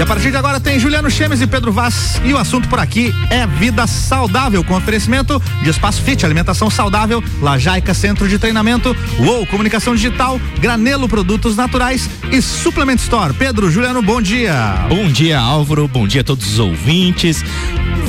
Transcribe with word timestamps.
E 0.00 0.02
a 0.02 0.06
partir 0.06 0.30
de 0.30 0.36
agora 0.38 0.58
tem 0.58 0.80
Juliano 0.80 1.10
Chemes 1.10 1.42
e 1.42 1.46
Pedro 1.46 1.70
Vaz. 1.70 2.22
E 2.24 2.32
o 2.32 2.38
assunto 2.38 2.66
por 2.70 2.78
aqui 2.78 3.14
é 3.28 3.46
vida 3.46 3.86
saudável, 3.86 4.64
com 4.64 4.74
oferecimento 4.74 5.38
de 5.62 5.68
Espaço 5.68 6.00
Fit, 6.00 6.24
alimentação 6.24 6.70
saudável, 6.70 7.22
Lajaica 7.42 7.92
Centro 7.92 8.26
de 8.26 8.38
Treinamento, 8.38 8.96
UOL 9.18 9.46
Comunicação 9.46 9.94
Digital, 9.94 10.40
Granelo 10.58 11.06
Produtos 11.06 11.54
Naturais 11.54 12.08
e 12.32 12.40
Suplement 12.40 12.96
Store. 12.96 13.34
Pedro, 13.34 13.70
Juliano, 13.70 14.00
bom 14.00 14.22
dia. 14.22 14.86
Bom 14.88 15.06
dia, 15.06 15.38
Álvaro. 15.38 15.86
Bom 15.86 16.08
dia 16.08 16.22
a 16.22 16.24
todos 16.24 16.50
os 16.50 16.58
ouvintes. 16.58 17.44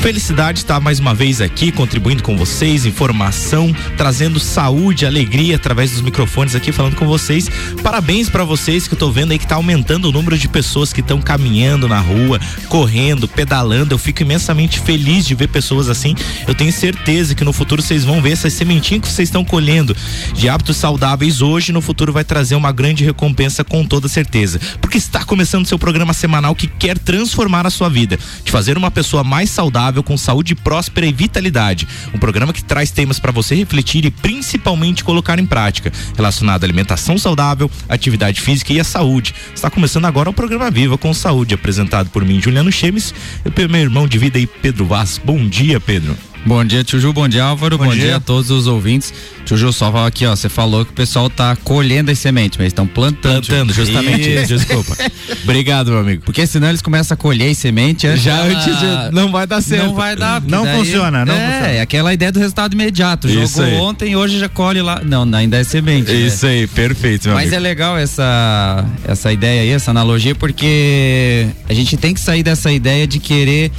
Felicidade 0.01 0.57
estar 0.57 0.79
mais 0.79 0.97
uma 0.99 1.13
vez 1.13 1.41
aqui 1.41 1.71
contribuindo 1.71 2.23
com 2.23 2.35
vocês, 2.35 2.87
informação, 2.87 3.71
trazendo 3.95 4.39
saúde, 4.39 5.05
alegria 5.05 5.57
através 5.57 5.91
dos 5.91 6.01
microfones 6.01 6.55
aqui 6.55 6.71
falando 6.71 6.95
com 6.95 7.05
vocês. 7.05 7.47
Parabéns 7.83 8.27
para 8.27 8.43
vocês 8.43 8.87
que 8.87 8.95
eu 8.95 8.97
tô 8.97 9.11
vendo 9.11 9.31
aí 9.31 9.37
que 9.37 9.45
tá 9.45 9.53
aumentando 9.53 10.09
o 10.09 10.11
número 10.11 10.39
de 10.39 10.47
pessoas 10.49 10.91
que 10.91 11.01
estão 11.01 11.21
caminhando 11.21 11.87
na 11.87 11.99
rua, 11.99 12.39
correndo, 12.67 13.27
pedalando. 13.27 13.93
Eu 13.93 13.99
fico 13.99 14.23
imensamente 14.23 14.79
feliz 14.79 15.23
de 15.23 15.35
ver 15.35 15.49
pessoas 15.49 15.87
assim. 15.87 16.15
Eu 16.47 16.55
tenho 16.55 16.73
certeza 16.73 17.35
que 17.35 17.43
no 17.43 17.53
futuro 17.53 17.83
vocês 17.83 18.03
vão 18.03 18.23
ver 18.23 18.31
essas 18.31 18.53
sementinhas 18.53 19.03
que 19.03 19.07
vocês 19.07 19.29
estão 19.29 19.45
colhendo 19.45 19.95
de 20.33 20.49
hábitos 20.49 20.77
saudáveis 20.77 21.43
hoje, 21.43 21.71
no 21.71 21.79
futuro 21.79 22.11
vai 22.11 22.23
trazer 22.23 22.55
uma 22.55 22.71
grande 22.71 23.03
recompensa 23.03 23.63
com 23.63 23.85
toda 23.85 24.07
certeza. 24.07 24.59
Porque 24.81 24.97
está 24.97 25.23
começando 25.23 25.67
seu 25.67 25.77
programa 25.77 26.11
semanal 26.11 26.55
que 26.55 26.65
quer 26.65 26.97
transformar 26.97 27.67
a 27.67 27.69
sua 27.69 27.87
vida, 27.87 28.17
de 28.43 28.51
fazer 28.51 28.79
uma 28.79 28.89
pessoa 28.89 29.23
mais 29.23 29.51
saudável 29.51 29.90
saudável 29.91 30.03
com 30.03 30.17
saúde 30.17 30.55
próspera 30.55 31.05
e 31.05 31.11
vitalidade. 31.11 31.87
Um 32.13 32.17
programa 32.17 32.53
que 32.53 32.63
traz 32.63 32.91
temas 32.91 33.19
para 33.19 33.31
você 33.31 33.53
refletir 33.53 34.05
e 34.05 34.11
principalmente 34.11 35.03
colocar 35.03 35.37
em 35.37 35.45
prática, 35.45 35.91
relacionado 36.15 36.63
à 36.63 36.65
alimentação 36.65 37.17
saudável, 37.17 37.69
atividade 37.89 38.39
física 38.39 38.71
e 38.73 38.79
à 38.79 38.83
saúde. 38.83 39.35
Está 39.53 39.69
começando 39.69 40.05
agora 40.05 40.29
o 40.29 40.33
programa 40.33 40.71
Viva 40.71 40.97
com 40.97 41.13
Saúde, 41.13 41.53
apresentado 41.53 42.09
por 42.09 42.23
mim, 42.23 42.41
Juliano 42.41 42.71
Chemes, 42.71 43.13
e 43.45 43.67
meu 43.67 43.81
irmão 43.81 44.07
de 44.07 44.17
vida 44.17 44.37
aí, 44.37 44.47
Pedro 44.47 44.85
Vaz. 44.85 45.19
Bom 45.23 45.47
dia, 45.47 45.79
Pedro. 45.79 46.30
Bom 46.43 46.65
dia, 46.65 46.83
Tio 46.83 46.99
Ju, 46.99 47.13
bom 47.13 47.27
dia, 47.27 47.43
Álvaro, 47.43 47.77
bom, 47.77 47.85
bom 47.85 47.91
dia. 47.93 48.01
dia. 48.03 48.15
a 48.15 48.19
todos 48.19 48.49
os 48.49 48.65
ouvintes. 48.65 49.13
Tio 49.45 49.55
Ju, 49.55 49.71
só 49.71 49.95
aqui, 50.05 50.25
ó, 50.25 50.35
você 50.35 50.49
falou 50.49 50.83
que 50.83 50.91
o 50.91 50.93
pessoal 50.93 51.29
tá 51.29 51.55
colhendo 51.55 52.09
as 52.09 52.17
sementes, 52.17 52.57
mas 52.57 52.67
estão 52.67 52.87
plantando. 52.87 53.45
Plantando, 53.45 53.73
justamente 53.73 54.27
isso, 54.27 54.47
desculpa. 54.47 54.97
Obrigado, 55.43 55.91
meu 55.91 55.99
amigo. 55.99 56.23
Porque 56.25 56.47
senão 56.47 56.69
eles 56.69 56.81
começam 56.81 57.13
a 57.13 57.17
colher 57.17 57.53
semente 57.53 58.07
antes 58.07 58.23
Já 58.23 58.41
antes 58.41 58.65
de, 58.65 59.11
não 59.13 59.31
vai 59.31 59.45
dar 59.45 59.61
certo. 59.61 59.85
Não 59.85 59.93
vai 59.93 60.15
dar. 60.15 60.41
Não 60.41 60.63
daí, 60.63 60.77
funciona, 60.77 61.23
não 61.23 61.35
é, 61.35 61.45
funciona. 61.45 61.67
É, 61.67 61.81
aquela 61.81 62.11
ideia 62.11 62.31
do 62.31 62.39
resultado 62.39 62.73
imediato. 62.73 63.29
Isso 63.29 63.57
Jogou 63.57 63.63
aí. 63.63 63.75
ontem, 63.75 64.15
hoje 64.15 64.39
já 64.39 64.49
colhe 64.49 64.81
lá. 64.81 64.99
Não, 65.05 65.23
ainda 65.35 65.57
é 65.57 65.63
semente. 65.63 66.11
Né? 66.11 66.19
Isso 66.21 66.47
né? 66.47 66.53
aí, 66.53 66.67
perfeito, 66.67 67.27
meu 67.27 67.35
Mas 67.35 67.53
amigo. 67.53 67.57
é 67.57 67.59
legal 67.59 67.97
essa, 67.97 68.83
essa 69.07 69.31
ideia 69.31 69.61
aí, 69.61 69.69
essa 69.69 69.91
analogia, 69.91 70.33
porque 70.33 71.47
a 71.69 71.73
gente 71.73 71.95
tem 71.97 72.15
que 72.15 72.19
sair 72.19 72.41
dessa 72.41 72.71
ideia 72.71 73.05
de 73.05 73.19
querer 73.19 73.71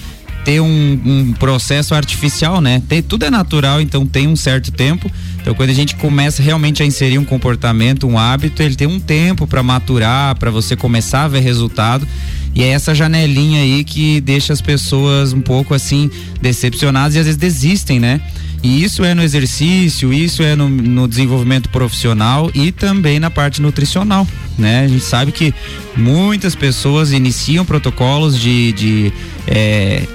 ter 0.44 0.60
um, 0.60 1.00
um, 1.04 1.32
processo 1.32 1.94
artificial, 1.94 2.60
né? 2.60 2.82
Tem, 2.88 3.02
tudo 3.02 3.24
é 3.24 3.30
natural, 3.30 3.80
então 3.80 4.06
tem 4.06 4.26
um 4.26 4.36
certo 4.36 4.72
tempo. 4.72 5.10
Então, 5.40 5.54
quando 5.54 5.70
a 5.70 5.74
gente 5.74 5.96
começa 5.96 6.42
realmente 6.42 6.82
a 6.82 6.86
inserir 6.86 7.18
um 7.18 7.24
comportamento, 7.24 8.06
um 8.06 8.18
hábito, 8.18 8.62
ele 8.62 8.76
tem 8.76 8.86
um 8.86 9.00
tempo 9.00 9.46
para 9.46 9.62
maturar, 9.62 10.36
para 10.36 10.50
você 10.50 10.76
começar 10.76 11.24
a 11.24 11.28
ver 11.28 11.40
resultado. 11.40 12.06
E 12.54 12.62
é 12.62 12.68
essa 12.68 12.94
janelinha 12.94 13.62
aí 13.62 13.82
que 13.82 14.20
deixa 14.20 14.52
as 14.52 14.60
pessoas 14.60 15.32
um 15.32 15.40
pouco 15.40 15.74
assim 15.74 16.10
decepcionadas 16.40 17.14
e 17.14 17.18
às 17.18 17.24
vezes 17.24 17.38
desistem, 17.38 17.98
né? 17.98 18.20
E 18.62 18.84
isso 18.84 19.04
é 19.04 19.12
no 19.12 19.22
exercício, 19.22 20.12
isso 20.12 20.42
é 20.42 20.54
no, 20.54 20.68
no, 20.68 21.08
desenvolvimento 21.08 21.68
profissional 21.68 22.48
e 22.54 22.70
também 22.70 23.18
na 23.18 23.28
parte 23.28 23.60
nutricional, 23.60 24.26
né? 24.56 24.84
A 24.84 24.88
gente 24.88 25.04
sabe 25.04 25.32
que 25.32 25.52
muitas 25.96 26.54
pessoas 26.54 27.10
iniciam 27.12 27.64
protocolos 27.64 28.38
de, 28.38 28.72
de 28.72 29.12
é, 29.48 30.06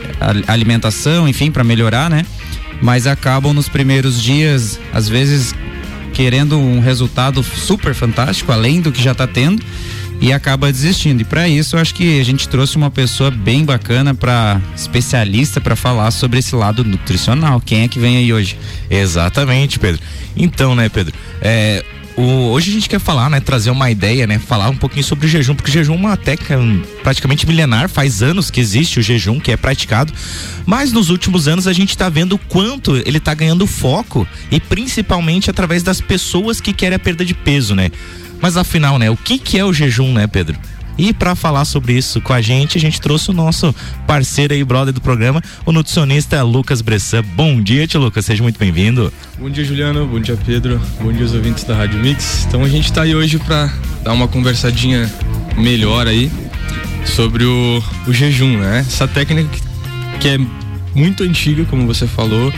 alimentação, 0.47 1.27
enfim, 1.27 1.51
para 1.51 1.63
melhorar, 1.63 2.09
né? 2.09 2.25
Mas 2.81 3.05
acabam 3.05 3.53
nos 3.53 3.67
primeiros 3.67 4.21
dias, 4.21 4.79
às 4.93 5.09
vezes, 5.09 5.53
querendo 6.13 6.57
um 6.57 6.79
resultado 6.79 7.43
super 7.43 7.93
fantástico, 7.93 8.53
além 8.53 8.79
do 8.79 8.93
que 8.93 9.03
já 9.03 9.11
está 9.11 9.27
tendo 9.27 9.61
e 10.19 10.33
acaba 10.33 10.71
desistindo. 10.71 11.21
E 11.21 11.25
para 11.25 11.47
isso, 11.47 11.75
eu 11.75 11.79
acho 11.79 11.93
que 11.93 12.19
a 12.19 12.23
gente 12.23 12.47
trouxe 12.49 12.75
uma 12.75 12.89
pessoa 12.89 13.29
bem 13.29 13.63
bacana 13.63 14.13
para 14.13 14.61
especialista 14.75 15.61
para 15.61 15.75
falar 15.75 16.11
sobre 16.11 16.39
esse 16.39 16.55
lado 16.55 16.83
nutricional. 16.83 17.61
Quem 17.61 17.83
é 17.83 17.87
que 17.87 17.99
vem 17.99 18.17
aí 18.17 18.33
hoje? 18.33 18.57
Exatamente, 18.89 19.79
Pedro. 19.79 20.01
Então, 20.35 20.75
né, 20.75 20.89
Pedro? 20.89 21.13
É, 21.41 21.83
o, 22.17 22.49
hoje 22.49 22.71
a 22.71 22.73
gente 22.73 22.89
quer 22.89 22.99
falar, 22.99 23.29
né, 23.29 23.39
trazer 23.39 23.69
uma 23.69 23.91
ideia, 23.91 24.25
né, 24.25 24.39
falar 24.39 24.69
um 24.69 24.75
pouquinho 24.75 25.03
sobre 25.03 25.27
o 25.27 25.29
jejum, 25.29 25.53
porque 25.53 25.69
o 25.69 25.73
jejum 25.73 25.93
é 25.93 25.97
uma 25.97 26.17
técnica 26.17 26.57
praticamente 27.03 27.45
milenar, 27.45 27.87
faz 27.87 28.23
anos 28.23 28.49
que 28.49 28.59
existe 28.59 28.99
o 28.99 29.03
jejum, 29.03 29.39
que 29.39 29.51
é 29.51 29.57
praticado, 29.57 30.11
mas 30.65 30.91
nos 30.91 31.11
últimos 31.11 31.47
anos 31.47 31.67
a 31.67 31.73
gente 31.73 31.91
está 31.91 32.09
vendo 32.09 32.33
o 32.33 32.39
quanto 32.39 32.97
ele 33.05 33.19
está 33.19 33.35
ganhando 33.35 33.67
foco 33.67 34.27
e 34.49 34.59
principalmente 34.59 35.51
através 35.51 35.83
das 35.83 36.01
pessoas 36.01 36.59
que 36.59 36.73
querem 36.73 36.95
a 36.95 36.99
perda 36.99 37.23
de 37.23 37.35
peso, 37.35 37.75
né? 37.75 37.91
Mas 38.41 38.57
afinal, 38.57 38.99
né, 38.99 39.09
o 39.09 39.17
que 39.17 39.37
que 39.37 39.57
é 39.57 39.65
o 39.65 39.73
jejum, 39.73 40.13
né, 40.13 40.27
Pedro? 40.27 40.57
E 40.97 41.13
para 41.13 41.35
falar 41.35 41.63
sobre 41.63 41.93
isso 41.93 42.19
com 42.19 42.33
a 42.33 42.41
gente, 42.41 42.77
a 42.77 42.81
gente 42.81 42.99
trouxe 42.99 43.29
o 43.29 43.33
nosso 43.33 43.73
parceiro 44.07 44.53
aí, 44.53 44.63
brother 44.63 44.91
do 44.91 44.99
programa, 44.99 45.41
o 45.63 45.71
nutricionista 45.71 46.41
Lucas 46.41 46.81
Bressan. 46.81 47.23
Bom 47.35 47.61
dia, 47.61 47.85
tio 47.85 48.01
Lucas, 48.01 48.25
seja 48.25 48.41
muito 48.41 48.57
bem-vindo. 48.57 49.13
Bom 49.37 49.47
dia, 49.47 49.63
Juliano. 49.63 50.07
Bom 50.07 50.19
dia, 50.19 50.35
Pedro. 50.43 50.81
Bom 50.99 51.11
dia, 51.11 51.23
os 51.23 51.35
ouvintes 51.35 51.63
da 51.65 51.75
Rádio 51.75 51.99
Mix. 51.99 52.45
Então 52.47 52.63
a 52.63 52.69
gente 52.69 52.85
está 52.85 53.03
aí 53.03 53.13
hoje 53.13 53.37
para 53.37 53.71
dar 54.03 54.13
uma 54.13 54.27
conversadinha 54.27 55.07
melhor 55.55 56.07
aí 56.07 56.31
sobre 57.05 57.43
o, 57.43 57.83
o 58.07 58.13
jejum, 58.13 58.57
né? 58.57 58.79
Essa 58.79 59.07
técnica 59.07 59.49
que 60.19 60.29
é 60.29 60.39
muito 60.95 61.23
antiga, 61.23 61.63
como 61.65 61.85
você 61.85 62.07
falou, 62.07 62.51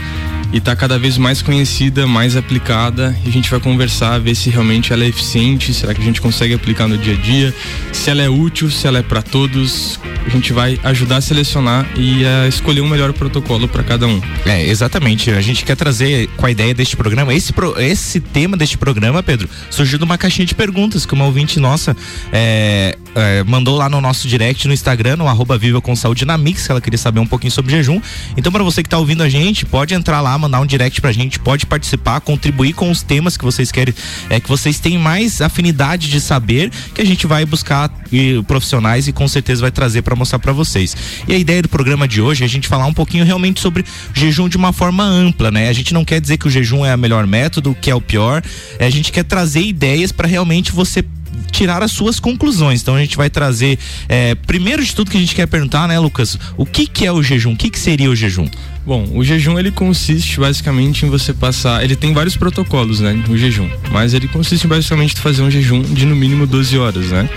e 0.51 0.57
está 0.57 0.75
cada 0.75 0.97
vez 0.97 1.17
mais 1.17 1.41
conhecida, 1.41 2.07
mais 2.07 2.35
aplicada. 2.35 3.15
E 3.25 3.29
a 3.29 3.31
gente 3.31 3.49
vai 3.49 3.59
conversar, 3.59 4.19
ver 4.19 4.35
se 4.35 4.49
realmente 4.49 4.91
ela 4.91 5.03
é 5.03 5.07
eficiente, 5.07 5.73
será 5.73 5.93
que 5.93 6.01
a 6.01 6.03
gente 6.03 6.21
consegue 6.21 6.53
aplicar 6.53 6.87
no 6.87 6.97
dia 6.97 7.13
a 7.13 7.17
dia, 7.17 7.53
se 7.91 8.09
ela 8.09 8.21
é 8.21 8.29
útil, 8.29 8.69
se 8.69 8.87
ela 8.87 8.99
é 8.99 9.03
para 9.03 9.21
todos. 9.21 9.99
A 10.25 10.29
gente 10.29 10.53
vai 10.53 10.79
ajudar 10.83 11.17
a 11.17 11.21
selecionar 11.21 11.87
e 11.95 12.25
a 12.25 12.47
escolher 12.47 12.81
um 12.81 12.87
melhor 12.87 13.13
protocolo 13.13 13.67
para 13.67 13.83
cada 13.83 14.07
um. 14.07 14.21
É, 14.45 14.65
exatamente. 14.67 15.31
A 15.31 15.41
gente 15.41 15.63
quer 15.63 15.75
trazer 15.75 16.27
com 16.37 16.45
a 16.45 16.51
ideia 16.51 16.73
deste 16.73 16.95
programa, 16.95 17.33
esse, 17.33 17.53
pro, 17.53 17.79
esse 17.79 18.19
tema 18.19 18.55
deste 18.55 18.77
programa, 18.77 19.23
Pedro, 19.23 19.49
surgiu 19.69 19.97
de 19.97 20.03
uma 20.03 20.17
caixinha 20.17 20.45
de 20.45 20.55
perguntas 20.55 21.05
que 21.05 21.13
uma 21.13 21.25
ouvinte 21.25 21.59
nossa 21.59 21.95
é, 22.31 22.97
é, 23.15 23.43
mandou 23.43 23.77
lá 23.77 23.89
no 23.89 23.99
nosso 24.01 24.27
direct 24.27 24.67
no 24.67 24.73
Instagram, 24.73 25.17
no 25.17 25.27
arroba 25.27 25.57
Viva 25.57 25.81
com 25.81 25.95
Saúde 25.95 26.25
na 26.25 26.37
Mix, 26.37 26.65
que 26.65 26.71
ela 26.71 26.81
queria 26.81 26.97
saber 26.97 27.19
um 27.19 27.25
pouquinho 27.25 27.51
sobre 27.51 27.71
jejum. 27.71 28.01
Então, 28.37 28.51
para 28.51 28.63
você 28.63 28.81
que 28.83 28.87
está 28.87 28.97
ouvindo 28.97 29.23
a 29.23 29.29
gente, 29.29 29.65
pode 29.65 29.93
entrar 29.93 30.21
lá, 30.21 30.37
mandar 30.37 30.59
um 30.59 30.65
direct 30.65 31.01
pra 31.01 31.11
gente, 31.11 31.39
pode 31.39 31.65
participar, 31.65 32.19
contribuir 32.21 32.73
com 32.73 32.89
os 32.89 33.01
temas 33.01 33.37
que 33.37 33.43
vocês 33.43 33.71
querem, 33.71 33.93
é 34.29 34.39
que 34.39 34.47
vocês 34.47 34.79
têm 34.79 34.97
mais 34.97 35.41
afinidade 35.41 36.09
de 36.09 36.21
saber, 36.21 36.71
que 36.93 37.01
a 37.01 37.05
gente 37.05 37.25
vai 37.27 37.45
buscar 37.45 37.91
e, 38.11 38.41
profissionais 38.43 39.07
e 39.07 39.11
com 39.11 39.27
certeza 39.27 39.61
vai 39.61 39.71
trazer 39.71 40.01
para 40.01 40.15
mostrar 40.15 40.39
para 40.39 40.53
vocês. 40.53 40.95
E 41.27 41.33
a 41.33 41.37
ideia 41.37 41.61
do 41.61 41.69
programa 41.69 42.07
de 42.07 42.21
hoje 42.21 42.43
é 42.43 42.45
a 42.45 42.49
gente 42.49 42.67
falar 42.67 42.85
um 42.85 42.93
pouquinho 42.93 43.25
realmente 43.25 43.59
sobre 43.59 43.83
jejum 44.13 44.47
de 44.47 44.57
uma 44.57 44.73
forma 44.73 45.03
ampla, 45.03 45.51
né? 45.51 45.69
A 45.69 45.73
gente 45.73 45.93
não 45.93 46.05
quer 46.05 46.19
dizer 46.21 46.37
que 46.37 46.47
o 46.47 46.49
jejum 46.49 46.85
é 46.85 46.93
o 46.93 46.97
melhor 46.97 47.25
método, 47.25 47.75
que 47.79 47.89
é 47.89 47.95
o 47.95 48.01
pior, 48.01 48.41
é, 48.77 48.85
a 48.85 48.89
gente 48.89 49.11
quer 49.11 49.23
trazer 49.23 49.61
ideias 49.61 50.11
para 50.11 50.27
realmente 50.27 50.71
você 50.71 51.03
tirar 51.49 51.81
as 51.83 51.91
suas 51.91 52.19
conclusões. 52.19 52.81
Então 52.81 52.95
a 52.95 52.99
gente 52.99 53.17
vai 53.17 53.29
trazer, 53.29 53.77
é, 54.07 54.35
primeiro 54.35 54.83
de 54.83 54.95
tudo 54.95 55.11
que 55.11 55.17
a 55.17 55.19
gente 55.19 55.35
quer 55.35 55.47
perguntar, 55.47 55.87
né, 55.87 55.99
Lucas? 55.99 56.37
O 56.57 56.65
que 56.65 56.87
que 56.87 57.05
é 57.05 57.11
o 57.11 57.21
jejum? 57.21 57.53
O 57.53 57.57
que 57.57 57.69
que 57.69 57.79
seria 57.79 58.09
o 58.09 58.15
jejum? 58.15 58.47
Bom, 58.85 59.07
o 59.13 59.23
jejum 59.23 59.59
ele 59.59 59.71
consiste 59.71 60.39
basicamente 60.39 61.05
em 61.05 61.09
você 61.09 61.33
passar. 61.33 61.83
Ele 61.83 61.95
tem 61.95 62.13
vários 62.13 62.35
protocolos, 62.35 62.99
né? 63.01 63.23
O 63.29 63.37
jejum. 63.37 63.69
Mas 63.91 64.13
ele 64.13 64.27
consiste 64.27 64.65
basicamente 64.67 65.13
em 65.13 65.19
fazer 65.19 65.43
um 65.43 65.51
jejum 65.51 65.81
de 65.81 66.05
no 66.05 66.15
mínimo 66.15 66.47
12 66.47 66.77
horas, 66.77 67.05
né? 67.07 67.29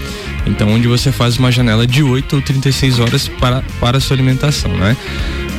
Então, 0.46 0.70
onde 0.70 0.88
você 0.88 1.12
faz 1.12 1.36
uma 1.36 1.52
janela 1.52 1.86
de 1.86 2.02
8 2.02 2.36
ou 2.36 2.42
36 2.42 2.98
horas 2.98 3.28
para, 3.28 3.62
para 3.80 3.98
a 3.98 4.00
sua 4.00 4.16
alimentação, 4.16 4.72
né? 4.72 4.96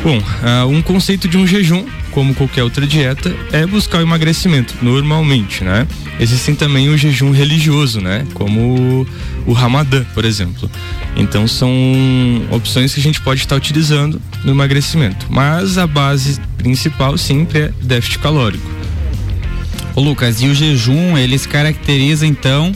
Bom, 0.04 0.18
uh, 0.18 0.68
um 0.68 0.82
conceito 0.82 1.30
de 1.30 1.38
um 1.38 1.48
jejum, 1.48 1.86
como 2.12 2.36
qualquer 2.36 2.62
outra 2.62 2.86
dieta, 2.86 3.34
é 3.54 3.66
buscar 3.66 4.00
o 4.00 4.02
emagrecimento, 4.02 4.76
normalmente, 4.82 5.64
né? 5.64 5.88
Existem 6.20 6.54
também 6.54 6.90
o 6.90 6.98
jejum 6.98 7.32
religioso, 7.32 8.02
né? 8.02 8.28
Como 8.34 9.08
o 9.48 9.54
Ramadã, 9.54 10.04
por 10.14 10.26
exemplo. 10.26 10.70
Então 11.16 11.48
são 11.48 11.72
opções 12.52 12.94
que 12.94 13.00
a 13.00 13.04
gente 13.04 13.22
pode 13.22 13.40
estar 13.40 13.56
utilizando 13.56 14.22
no 14.44 14.52
emagrecimento. 14.52 15.26
Mas 15.30 15.78
a 15.78 15.88
base 15.88 16.38
principal 16.58 17.18
sempre 17.18 17.60
é 17.60 17.74
déficit 17.82 18.20
calórico. 18.20 18.70
Ô 19.96 20.02
Lucas, 20.02 20.42
e 20.42 20.48
o 20.48 20.54
jejum, 20.54 21.18
ele 21.18 21.38
se 21.38 21.48
caracteriza 21.48 22.28
então 22.28 22.74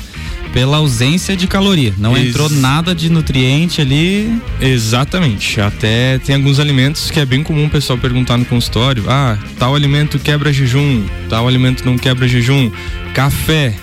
pela 0.58 0.78
ausência 0.78 1.38
de 1.38 1.46
caloria. 1.46 1.94
Não 2.00 2.18
Ex 2.18 2.30
entrou 2.30 2.50
nada 2.50 2.96
de 2.96 3.12
nutriente 3.12 3.80
ali. 3.80 4.42
Exatamente. 4.60 5.62
Até 5.62 6.18
tem 6.18 6.34
alguns 6.34 6.60
alimentos 6.60 7.12
que 7.12 7.20
é 7.20 7.26
bem 7.28 7.44
comum 7.44 7.68
o 7.68 7.70
pessoal 7.70 8.00
perguntar 8.00 8.38
no 8.38 8.46
consultório: 8.46 9.04
ah, 9.08 9.38
tal 9.60 9.76
alimento 9.76 10.18
quebra 10.18 10.52
jejum, 10.52 11.06
tal 11.30 11.48
alimento 11.48 11.86
não 11.86 11.96
quebra 11.96 12.28
jejum, 12.28 12.72
café 13.14 13.76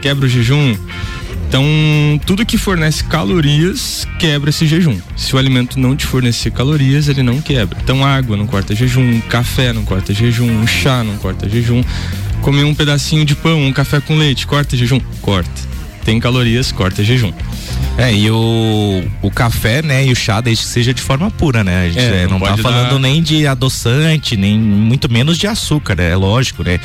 quebra 0.00 0.24
o 0.24 0.28
jejum. 0.28 0.74
Então, 1.46 1.66
tudo 2.24 2.46
que 2.46 2.56
fornece 2.56 3.04
calorias 3.04 4.08
quebra 4.18 4.48
esse 4.48 4.66
jejum. 4.66 4.98
Se 5.14 5.36
o 5.36 5.38
alimento 5.38 5.78
não 5.78 5.94
te 5.94 6.06
fornecer 6.06 6.50
calorias, 6.50 7.08
ele 7.08 7.22
não 7.22 7.42
quebra. 7.42 7.78
Então, 7.84 8.02
água 8.02 8.38
não 8.38 8.46
corta 8.46 8.74
jejum, 8.74 9.20
café 9.28 9.70
não 9.74 9.84
corta 9.84 10.14
jejum, 10.14 10.66
chá 10.66 11.04
não 11.04 11.18
corta 11.18 11.46
jejum. 11.46 11.84
Comer 12.40 12.64
um 12.64 12.74
pedacinho 12.74 13.22
de 13.22 13.36
pão, 13.36 13.62
um 13.66 13.72
café 13.72 14.00
com 14.00 14.16
leite, 14.16 14.46
corta 14.46 14.78
jejum? 14.78 14.98
Corta. 15.20 15.71
Tem 16.04 16.18
calorias, 16.18 16.72
corta 16.72 17.02
jejum. 17.04 17.32
É, 17.96 18.12
e 18.12 18.30
o, 18.30 19.04
o 19.20 19.30
café, 19.30 19.82
né, 19.82 20.06
e 20.06 20.10
o 20.12 20.16
chá, 20.16 20.40
desde 20.40 20.64
que 20.64 20.70
seja 20.70 20.94
de 20.94 21.02
forma 21.02 21.30
pura, 21.30 21.62
né? 21.62 21.84
A 21.86 21.88
gente 21.88 21.98
É, 21.98 22.22
é, 22.22 22.26
não 22.26 22.38
não, 22.38 22.46
tá 22.46 22.56
falando 22.56 22.92
dar- 22.92 22.98
nem 22.98 23.22
de 23.22 23.46
adoçante, 23.46 24.36
nem 24.36 24.58
muito 24.58 25.12
menos 25.12 25.36
de 25.38 25.46
açúcar, 25.46 25.94
né? 25.96 26.10
É 26.10 26.16
lógico, 26.16 26.62
né? 26.64 26.80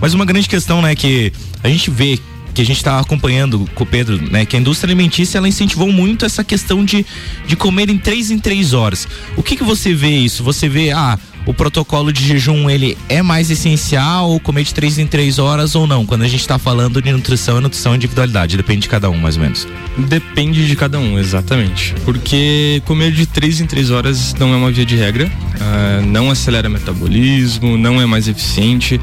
Mas 0.00 0.14
uma 0.14 0.24
grande 0.24 0.48
questão, 0.48 0.80
né, 0.82 0.94
que 0.94 1.32
a 1.62 1.68
gente 1.68 1.90
vê 1.90 2.18
que 2.54 2.62
a 2.62 2.64
gente 2.64 2.78
está 2.78 2.98
acompanhando 2.98 3.68
com 3.74 3.84
o 3.84 3.86
Pedro, 3.86 4.16
né, 4.30 4.46
que 4.46 4.56
a 4.56 4.58
indústria 4.58 4.86
alimentícia 4.88 5.36
ela 5.36 5.46
incentivou 5.46 5.92
muito 5.92 6.24
essa 6.24 6.42
questão 6.42 6.82
de, 6.86 7.04
de 7.46 7.54
comer 7.54 7.90
em 7.90 7.98
três 7.98 8.30
em 8.30 8.38
três 8.38 8.72
horas. 8.72 9.06
O 9.36 9.42
que 9.42 9.56
que 9.56 9.62
você 9.62 9.92
vê 9.92 10.08
isso? 10.16 10.42
Você 10.42 10.66
vê, 10.66 10.90
ah, 10.90 11.18
o 11.46 11.54
protocolo 11.54 12.12
de 12.12 12.26
jejum 12.26 12.68
ele 12.68 12.98
é 13.08 13.22
mais 13.22 13.50
essencial, 13.50 14.38
comer 14.40 14.64
de 14.64 14.74
três 14.74 14.98
em 14.98 15.06
três 15.06 15.38
horas 15.38 15.74
ou 15.74 15.86
não? 15.86 16.04
Quando 16.04 16.22
a 16.22 16.28
gente 16.28 16.40
está 16.40 16.58
falando 16.58 17.00
de 17.00 17.12
nutrição, 17.12 17.56
é 17.56 17.60
nutrição 17.60 17.94
individualidade, 17.94 18.56
depende 18.56 18.80
de 18.80 18.88
cada 18.88 19.08
um, 19.08 19.16
mais 19.16 19.36
ou 19.36 19.42
menos. 19.42 19.66
Depende 19.96 20.66
de 20.66 20.76
cada 20.76 20.98
um, 20.98 21.18
exatamente. 21.18 21.94
Porque 22.04 22.82
comer 22.84 23.12
de 23.12 23.26
três 23.26 23.60
em 23.60 23.66
três 23.66 23.90
horas 23.90 24.34
não 24.34 24.52
é 24.52 24.56
uma 24.56 24.70
via 24.72 24.84
de 24.84 24.96
regra, 24.96 25.30
ah, 25.60 26.02
não 26.04 26.30
acelera 26.30 26.68
metabolismo, 26.68 27.78
não 27.78 28.00
é 28.00 28.06
mais 28.06 28.26
eficiente. 28.26 29.00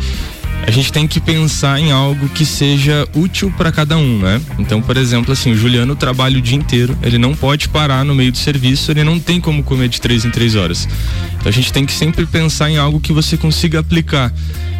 A 0.65 0.71
gente 0.71 0.91
tem 0.91 1.05
que 1.05 1.19
pensar 1.19 1.79
em 1.79 1.91
algo 1.91 2.27
que 2.29 2.45
seja 2.45 3.07
útil 3.13 3.53
para 3.57 3.71
cada 3.71 3.97
um, 3.97 4.19
né? 4.19 4.41
Então, 4.57 4.81
por 4.81 4.97
exemplo, 4.97 5.33
assim, 5.33 5.51
o 5.51 5.55
Juliano 5.55 5.95
trabalha 5.95 6.37
o 6.37 6.41
dia 6.41 6.57
inteiro, 6.57 6.97
ele 7.03 7.17
não 7.17 7.35
pode 7.35 7.69
parar 7.69 8.03
no 8.03 8.15
meio 8.15 8.31
do 8.31 8.37
serviço, 8.37 8.89
ele 8.89 9.03
não 9.03 9.19
tem 9.19 9.39
como 9.39 9.61
comer 9.61 9.89
de 9.89 9.99
três 9.99 10.25
em 10.25 10.31
três 10.31 10.55
horas. 10.55 10.87
Então, 11.35 11.49
a 11.49 11.51
gente 11.51 11.71
tem 11.71 11.85
que 11.85 11.91
sempre 11.91 12.25
pensar 12.25 12.69
em 12.69 12.77
algo 12.77 12.99
que 12.99 13.11
você 13.11 13.37
consiga 13.37 13.79
aplicar. 13.79 14.33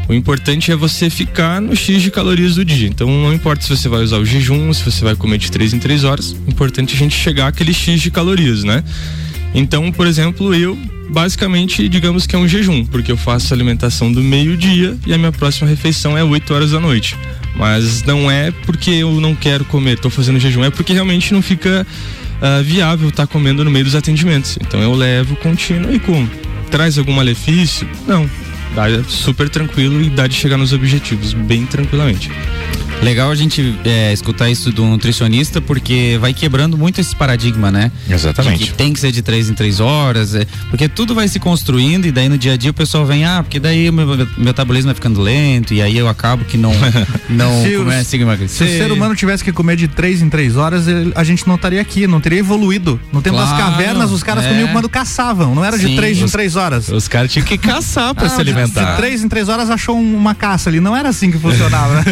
O 0.07 0.13
importante 0.13 0.71
é 0.71 0.75
você 0.75 1.09
ficar 1.09 1.61
no 1.61 1.75
X 1.75 2.01
de 2.01 2.11
calorias 2.11 2.55
do 2.55 2.65
dia. 2.65 2.87
Então 2.89 3.07
não 3.07 3.33
importa 3.33 3.63
se 3.63 3.69
você 3.69 3.87
vai 3.87 4.03
usar 4.03 4.17
o 4.17 4.25
jejum, 4.25 4.73
se 4.73 4.83
você 4.83 5.03
vai 5.03 5.15
comer 5.15 5.37
de 5.37 5.49
3 5.49 5.73
em 5.73 5.79
3 5.79 6.03
horas, 6.03 6.31
o 6.31 6.49
importante 6.49 6.93
é 6.93 6.95
a 6.95 6.99
gente 6.99 7.15
chegar 7.15 7.47
àquele 7.47 7.73
X 7.73 8.01
de 8.01 8.11
calorias, 8.11 8.63
né? 8.63 8.83
Então, 9.53 9.91
por 9.91 10.07
exemplo, 10.07 10.53
eu 10.53 10.77
basicamente 11.09 11.87
digamos 11.87 12.25
que 12.25 12.35
é 12.35 12.39
um 12.39 12.47
jejum, 12.47 12.85
porque 12.85 13.11
eu 13.11 13.17
faço 13.17 13.53
alimentação 13.53 14.11
do 14.11 14.23
meio-dia 14.23 14.97
e 15.05 15.13
a 15.13 15.17
minha 15.17 15.31
próxima 15.31 15.69
refeição 15.69 16.17
é 16.17 16.23
8 16.23 16.53
horas 16.53 16.71
da 16.71 16.79
noite. 16.79 17.15
Mas 17.55 18.01
não 18.03 18.31
é 18.31 18.51
porque 18.65 18.89
eu 18.89 19.21
não 19.21 19.35
quero 19.35 19.63
comer, 19.65 19.99
tô 19.99 20.09
fazendo 20.09 20.39
jejum, 20.39 20.63
é 20.63 20.71
porque 20.71 20.91
realmente 20.91 21.33
não 21.33 21.41
fica 21.41 21.85
ah, 22.41 22.61
viável 22.61 23.07
estar 23.07 23.25
comendo 23.25 23.63
no 23.63 23.71
meio 23.71 23.85
dos 23.85 23.95
atendimentos. 23.95 24.57
Então 24.59 24.81
eu 24.81 24.93
levo 24.93 25.35
contínuo 25.37 25.93
e 25.93 25.99
como. 25.99 26.29
Traz 26.69 26.97
algum 26.97 27.13
malefício? 27.13 27.87
Não. 28.07 28.29
Dá 28.75 28.85
super 29.07 29.47
tranquilo 29.47 30.01
e 30.01 30.09
dá 30.09 30.27
de 30.27 30.35
chegar 30.35 30.57
nos 30.57 30.73
objetivos 30.73 31.33
bem 31.33 31.65
tranquilamente. 31.65 32.31
Legal 33.03 33.29
a 33.29 33.35
gente 33.35 33.77
é, 33.83 34.13
escutar 34.13 34.49
isso 34.49 34.71
do 34.71 34.85
nutricionista, 34.85 35.59
porque 35.59 36.17
vai 36.21 36.33
quebrando 36.33 36.77
muito 36.77 37.01
esse 37.01 37.13
paradigma, 37.15 37.69
né? 37.69 37.91
Exatamente. 38.09 38.59
De 38.59 38.65
que 38.71 38.73
tem 38.73 38.93
que 38.93 38.99
ser 38.99 39.11
de 39.11 39.21
três 39.21 39.49
em 39.49 39.53
três 39.53 39.79
horas, 39.81 40.33
é, 40.35 40.45
porque 40.69 40.87
tudo 40.87 41.13
vai 41.13 41.27
se 41.27 41.37
construindo 41.39 42.05
e 42.05 42.11
daí 42.11 42.29
no 42.29 42.37
dia 42.37 42.53
a 42.53 42.57
dia 42.57 42.71
o 42.71 42.73
pessoal 42.73 43.05
vem, 43.05 43.25
ah, 43.25 43.43
porque 43.43 43.59
daí 43.59 43.89
o 43.89 43.93
meu 43.93 44.27
metabolismo 44.37 44.87
vai 44.87 44.95
ficando 44.95 45.21
lento 45.21 45.73
e 45.73 45.81
aí 45.81 45.97
eu 45.97 46.07
acabo 46.07 46.45
que 46.45 46.57
não, 46.57 46.71
não 47.29 47.61
Se 47.63 47.75
começo 47.77 47.99
a 47.99 48.03
Se 48.05 48.17
emagrecer. 48.17 48.67
o 48.67 48.71
ser 48.71 48.91
humano 48.91 49.15
tivesse 49.15 49.43
que 49.43 49.51
comer 49.51 49.75
de 49.75 49.87
três 49.89 50.21
em 50.21 50.29
três 50.29 50.55
horas, 50.55 50.87
ele- 50.87 51.11
a 51.15 51.23
gente 51.25 51.45
não 51.47 51.55
estaria 51.55 51.81
aqui, 51.81 52.07
não 52.07 52.21
teria 52.21 52.39
evoluído. 52.39 52.99
No 53.11 53.21
tempo 53.21 53.35
das 53.37 53.49
Claro, 53.49 53.63
cavernas, 53.71 54.11
os 54.11 54.23
caras 54.23 54.45
é. 54.45 54.49
comiam 54.49 54.69
quando 54.69 54.87
caçavam, 54.87 55.53
não 55.53 55.63
era 55.65 55.77
de 55.77 55.87
Sim. 55.87 55.95
três 55.97 56.17
em 56.17 56.23
Os- 56.23 56.31
três 56.31 56.55
horas. 56.55 56.87
Os 56.89 57.07
caras 57.09 57.31
tinham 57.31 57.45
que 57.45 57.57
caçar 57.57 58.15
pra 58.15 58.27
Ah, 58.27 58.29
se 58.29 58.35
de- 58.35 58.41
alimentar. 58.41 58.91
De 58.91 58.97
três 58.97 59.23
em 59.23 59.27
três 59.27 59.49
horas 59.49 59.69
achou 59.69 59.97
um- 59.97 60.15
uma 60.15 60.33
caça 60.33 60.69
ali. 60.69 60.79
Não 60.79 60.95
era 60.95 61.09
assim 61.09 61.29
que 61.31 61.37
funcionava. 61.37 61.95
né? 61.95 62.03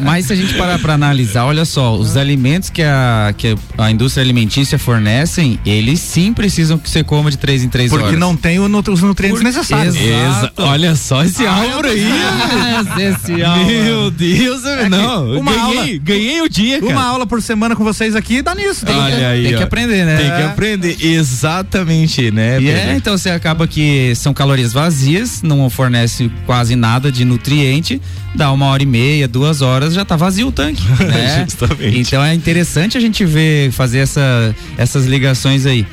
Mas 0.00 0.15
se 0.24 0.32
a 0.32 0.36
gente 0.36 0.54
parar 0.54 0.78
para 0.78 0.94
analisar, 0.94 1.44
olha 1.44 1.64
só, 1.64 1.94
os 1.96 2.16
alimentos 2.16 2.70
que 2.70 2.82
a, 2.82 3.34
que 3.36 3.54
a 3.76 3.90
indústria 3.90 4.22
alimentícia 4.22 4.78
fornecem, 4.78 5.58
eles 5.66 6.00
sim 6.00 6.32
precisam 6.32 6.78
que 6.78 6.88
você 6.88 7.02
coma 7.04 7.30
de 7.30 7.36
três 7.36 7.62
em 7.62 7.68
três 7.68 7.90
Porque 7.90 8.06
horas. 8.06 8.18
não 8.18 8.36
tem 8.36 8.58
o 8.58 8.68
nutri- 8.68 8.92
os 8.94 9.02
nutrientes 9.02 9.38
Por- 9.40 9.44
necessários. 9.44 9.94
Exa- 9.96 10.52
Olha 10.56 10.94
só 10.96 11.24
esse 11.24 11.46
álbum 11.46 11.86
aí. 11.86 12.06
Ah, 12.88 13.00
esse. 13.00 13.32
Meu 13.32 14.10
Deus, 14.10 14.62
não. 14.90 15.38
uma 15.38 15.52
ganhei, 15.52 15.62
aula- 15.78 15.98
ganhei 16.02 16.40
o 16.42 16.48
dia, 16.48 16.80
cara. 16.80 16.92
Uma 16.92 17.02
aula 17.04 17.26
por 17.26 17.40
semana 17.42 17.74
com 17.76 17.84
vocês 17.84 18.14
aqui 18.16 18.42
dá 18.42 18.54
nisso. 18.54 18.84
Tem 18.86 18.94
Olha 18.96 19.28
aí, 19.30 19.44
Tem 19.48 19.56
que 19.56 19.62
aprender, 19.62 20.04
né? 20.04 20.16
Tem 20.16 20.26
que 20.30 20.42
aprender. 20.42 20.96
Exatamente, 21.00 22.30
né? 22.30 22.60
E 22.60 22.68
é, 22.68 22.94
então 22.96 23.16
você 23.16 23.30
acaba 23.30 23.66
que 23.66 24.14
são 24.14 24.32
calorias 24.34 24.72
vazias, 24.72 25.42
não 25.42 25.68
fornece 25.70 26.30
quase 26.44 26.74
nada 26.76 27.10
de 27.10 27.24
nutriente, 27.24 28.00
dá 28.34 28.50
uma 28.52 28.66
hora 28.66 28.82
e 28.82 28.86
meia, 28.86 29.26
duas 29.28 29.62
horas, 29.62 29.94
já 29.96 30.04
tá 30.04 30.14
vazio 30.16 30.48
o 30.48 30.52
tanque. 30.52 30.82
Né? 31.04 31.44
Justamente. 31.48 31.98
Então 31.98 32.22
é 32.22 32.34
interessante 32.34 32.96
a 32.96 33.00
gente 33.00 33.24
ver, 33.24 33.70
fazer 33.72 33.98
essa, 33.98 34.54
essas 34.78 35.06
ligações 35.06 35.66
aí. 35.66 35.86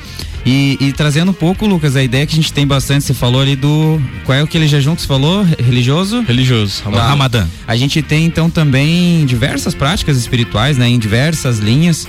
E, 0.46 0.76
e 0.78 0.92
trazendo 0.92 1.30
um 1.30 1.34
pouco, 1.34 1.66
Lucas, 1.66 1.96
a 1.96 2.02
ideia 2.02 2.26
que 2.26 2.34
a 2.34 2.36
gente 2.36 2.52
tem 2.52 2.66
bastante, 2.66 3.04
você 3.04 3.14
falou 3.14 3.40
ali 3.40 3.56
do. 3.56 3.98
Qual 4.26 4.36
é 4.36 4.42
aquele 4.42 4.68
jejum 4.68 4.94
que 4.94 5.00
você 5.00 5.06
falou? 5.08 5.42
Re- 5.42 5.56
Religioso? 5.58 6.20
Religioso. 6.22 6.82
O 6.84 6.90
Ramadã. 6.90 7.46
A 7.66 7.74
gente 7.76 8.02
tem 8.02 8.26
então 8.26 8.50
também 8.50 9.24
diversas 9.24 9.74
práticas 9.74 10.18
espirituais, 10.18 10.76
né, 10.76 10.86
em 10.86 10.98
diversas 10.98 11.58
linhas 11.60 12.06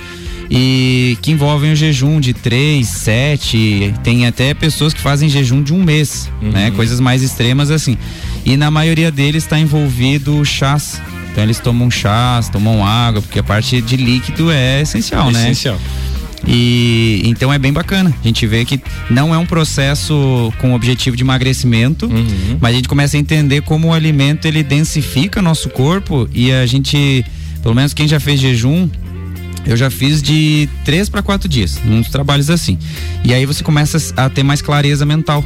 e 0.51 1.17
que 1.21 1.31
envolvem 1.31 1.71
o 1.71 1.75
jejum 1.75 2.19
de 2.19 2.33
três, 2.33 2.87
sete, 2.89 3.93
tem 4.03 4.27
até 4.27 4.53
pessoas 4.53 4.93
que 4.93 5.01
fazem 5.01 5.27
jejum 5.27 5.63
de 5.63 5.73
um 5.73 5.81
mês, 5.81 6.29
né, 6.41 6.71
coisas 6.71 6.99
mais 6.99 7.23
extremas 7.23 7.71
assim. 7.71 7.97
E 8.45 8.55
na 8.55 8.69
maioria 8.69 9.09
deles 9.11 9.43
está 9.43 9.57
envolvido 9.57 10.43
chás. 10.45 11.01
Então 11.35 11.43
eles 11.43 11.59
tomam 11.59 11.91
chás, 11.91 12.47
tomam 12.47 12.85
água, 12.85 13.21
porque 13.21 13.37
a 13.39 13.43
parte 13.43 13.81
de 13.81 13.97
líquido 13.97 14.49
é 14.49 14.81
essencial, 14.83 15.29
né? 15.31 15.41
Essencial. 15.43 15.77
E 16.47 17.21
então 17.25 17.51
é 17.51 17.59
bem 17.59 17.73
bacana. 17.73 18.13
A 18.23 18.25
gente 18.25 18.47
vê 18.47 18.63
que 18.63 18.79
não 19.09 19.35
é 19.35 19.37
um 19.37 19.45
processo 19.45 20.53
com 20.59 20.73
objetivo 20.73 21.17
de 21.17 21.23
emagrecimento, 21.23 22.05
Uhum. 22.05 22.57
mas 22.61 22.71
a 22.71 22.75
gente 22.77 22.87
começa 22.87 23.17
a 23.17 23.19
entender 23.19 23.61
como 23.63 23.89
o 23.89 23.93
alimento 23.93 24.45
ele 24.47 24.63
densifica 24.63 25.41
nosso 25.41 25.69
corpo 25.69 26.25
e 26.33 26.53
a 26.53 26.65
gente, 26.65 27.25
pelo 27.61 27.75
menos 27.75 27.93
quem 27.93 28.07
já 28.07 28.17
fez 28.19 28.39
jejum, 28.39 28.87
eu 29.65 29.75
já 29.75 29.89
fiz 29.89 30.21
de 30.21 30.69
três 30.85 31.09
para 31.09 31.21
quatro 31.21 31.49
dias, 31.49 31.81
uns 31.85 32.07
trabalhos 32.07 32.49
assim. 32.49 32.77
E 33.25 33.33
aí 33.33 33.45
você 33.45 33.61
começa 33.61 33.97
a 34.15 34.29
ter 34.29 34.43
mais 34.43 34.61
clareza 34.61 35.05
mental. 35.05 35.43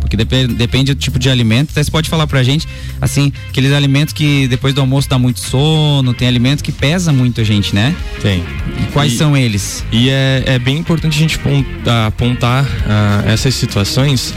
Porque 0.00 0.16
depende, 0.16 0.54
depende 0.54 0.94
do 0.94 0.98
tipo 1.00 1.18
de 1.18 1.28
alimento. 1.28 1.70
Até 1.70 1.82
você 1.82 1.90
pode 1.90 2.08
falar 2.08 2.26
pra 2.26 2.42
gente, 2.42 2.66
assim, 3.00 3.32
aqueles 3.48 3.72
alimentos 3.72 4.14
que 4.14 4.46
depois 4.48 4.72
do 4.74 4.80
almoço 4.80 5.08
dá 5.08 5.18
muito 5.18 5.40
sono, 5.40 6.14
tem 6.14 6.26
alimentos 6.26 6.62
que 6.62 6.72
pesa 6.72 7.12
muito 7.12 7.40
a 7.40 7.44
gente, 7.44 7.74
né? 7.74 7.94
Tem. 8.22 8.42
E 8.82 8.92
quais 8.92 9.12
E- 9.12 9.16
são 9.16 9.36
eles? 9.36 9.84
E 9.92 10.08
é, 10.08 10.42
é 10.46 10.58
bem 10.58 10.78
importante 10.78 11.16
a 11.16 11.20
gente 11.20 11.38
pon- 11.38 11.64
apontar 12.06 12.64
ah, 12.88 13.22
essas 13.26 13.54
situações, 13.54 14.32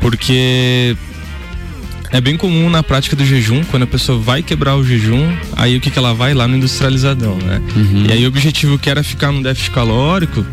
porque 0.00 0.96
é 2.10 2.20
bem 2.20 2.36
comum 2.36 2.68
na 2.68 2.82
prática 2.82 3.14
do 3.16 3.24
jejum, 3.24 3.62
quando 3.70 3.84
a 3.84 3.86
pessoa 3.86 4.18
vai 4.18 4.42
quebrar 4.42 4.76
o 4.76 4.84
jejum, 4.84 5.34
aí 5.56 5.76
o 5.76 5.80
que, 5.80 5.90
que 5.90 5.98
ela 5.98 6.12
vai 6.12 6.34
lá 6.34 6.46
no 6.48 6.56
industrializadão, 6.56 7.36
né? 7.36 7.60
Uhum. 7.76 8.06
E 8.08 8.12
aí 8.12 8.24
o 8.24 8.28
objetivo 8.28 8.78
que 8.78 8.90
era 8.90 9.02
ficar 9.02 9.32
no 9.32 9.42
déficit 9.42 9.70
calórico, 9.70 10.44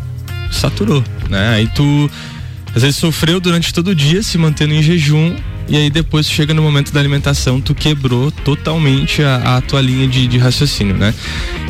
saturou, 0.50 1.04
né? 1.28 1.48
Aí 1.54 1.68
tu 1.74 2.10
às 2.74 2.82
vezes 2.82 2.96
sofreu 2.96 3.40
durante 3.40 3.72
todo 3.72 3.88
o 3.88 3.94
dia 3.94 4.22
se 4.22 4.38
mantendo 4.38 4.74
em 4.74 4.82
jejum 4.82 5.34
e 5.68 5.76
aí 5.76 5.88
depois 5.88 6.28
chega 6.28 6.52
no 6.52 6.62
momento 6.62 6.92
da 6.92 6.98
alimentação 6.98 7.60
tu 7.60 7.74
quebrou 7.74 8.30
totalmente 8.30 9.22
a, 9.22 9.56
a 9.56 9.60
tua 9.60 9.80
linha 9.80 10.08
de, 10.08 10.26
de 10.26 10.36
raciocínio, 10.36 10.96
né? 10.96 11.14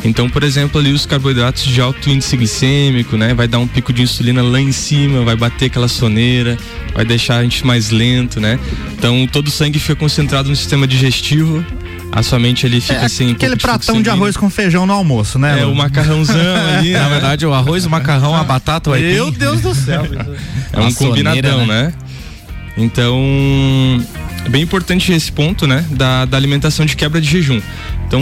Então, 0.03 0.27
por 0.27 0.43
exemplo, 0.43 0.81
ali 0.81 0.91
os 0.91 1.05
carboidratos 1.05 1.63
de 1.65 1.79
alto 1.79 2.09
índice 2.09 2.35
glicêmico, 2.35 3.15
né? 3.15 3.33
Vai 3.35 3.47
dar 3.47 3.59
um 3.59 3.67
pico 3.67 3.93
de 3.93 4.01
insulina 4.01 4.41
lá 4.41 4.59
em 4.59 4.71
cima, 4.71 5.23
vai 5.23 5.35
bater 5.35 5.65
aquela 5.65 5.87
soneira, 5.87 6.57
vai 6.95 7.05
deixar 7.05 7.37
a 7.37 7.43
gente 7.43 7.65
mais 7.65 7.91
lento, 7.91 8.39
né? 8.39 8.59
Então 8.97 9.27
todo 9.27 9.49
o 9.49 9.51
sangue 9.51 9.77
fica 9.77 9.95
concentrado 9.95 10.49
no 10.49 10.55
sistema 10.55 10.87
digestivo, 10.87 11.63
a 12.11 12.21
sua 12.21 12.37
mente 12.39 12.65
ali 12.65 12.81
fica 12.81 12.95
É, 12.95 13.05
assim. 13.05 13.29
um 13.29 13.31
aquele 13.31 13.51
fluxo 13.51 13.67
pratão 13.67 14.01
de 14.01 14.09
arroz 14.09 14.35
com 14.35 14.49
feijão 14.49 14.85
no 14.85 14.93
almoço, 14.93 15.39
né? 15.39 15.61
É, 15.61 15.65
o 15.65 15.73
macarrãozão 15.73 16.35
ali. 16.77 16.91
Na 16.91 17.03
né? 17.03 17.09
verdade, 17.09 17.45
o 17.45 17.53
arroz, 17.53 17.85
o 17.85 17.89
macarrão, 17.89 18.35
a 18.35 18.43
batata, 18.43 18.89
o 18.89 18.93
aipim. 18.93 19.13
Meu 19.13 19.31
Deus 19.31 19.61
do 19.61 19.73
céu. 19.73 20.03
É 20.73 20.79
um 20.79 20.83
Uma 20.83 20.91
soneira, 20.91 21.31
combinadão, 21.41 21.67
né? 21.67 21.93
Então, 22.77 23.19
é 24.45 24.49
bem 24.49 24.63
importante 24.63 25.11
esse 25.11 25.31
ponto, 25.31 25.67
né? 25.67 25.85
Da, 25.91 26.25
da 26.25 26.37
alimentação 26.37 26.85
de 26.85 26.95
quebra 26.95 27.19
de 27.19 27.27
jejum. 27.29 27.61
Então, 28.07 28.21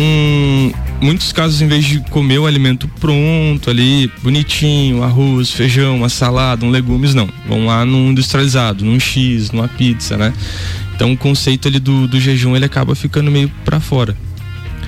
muitos 1.02 1.32
casos, 1.32 1.62
em 1.62 1.68
vez 1.68 1.86
de 1.86 2.00
comer 2.10 2.40
o 2.40 2.46
alimento 2.46 2.88
pronto 3.00 3.70
ali, 3.70 4.12
bonitinho, 4.22 5.04
arroz, 5.04 5.52
feijão, 5.52 5.98
uma 5.98 6.10
salada, 6.10 6.66
um 6.66 6.70
legumes, 6.70 7.14
não. 7.14 7.30
Vão 7.48 7.66
lá 7.66 7.86
num 7.86 8.10
industrializado, 8.12 8.84
num 8.84 9.00
X, 9.00 9.52
numa 9.52 9.68
pizza, 9.68 10.18
né? 10.18 10.34
Então, 11.00 11.14
o 11.14 11.18
conceito 11.18 11.66
ali 11.70 11.80
do, 11.80 12.10
do 12.10 12.20
jejum, 12.20 12.58
ele 12.58 12.66
acaba 12.66 12.94
ficando 12.94 13.32
meio 13.32 13.50
pra 13.64 13.80
fora. 13.80 14.18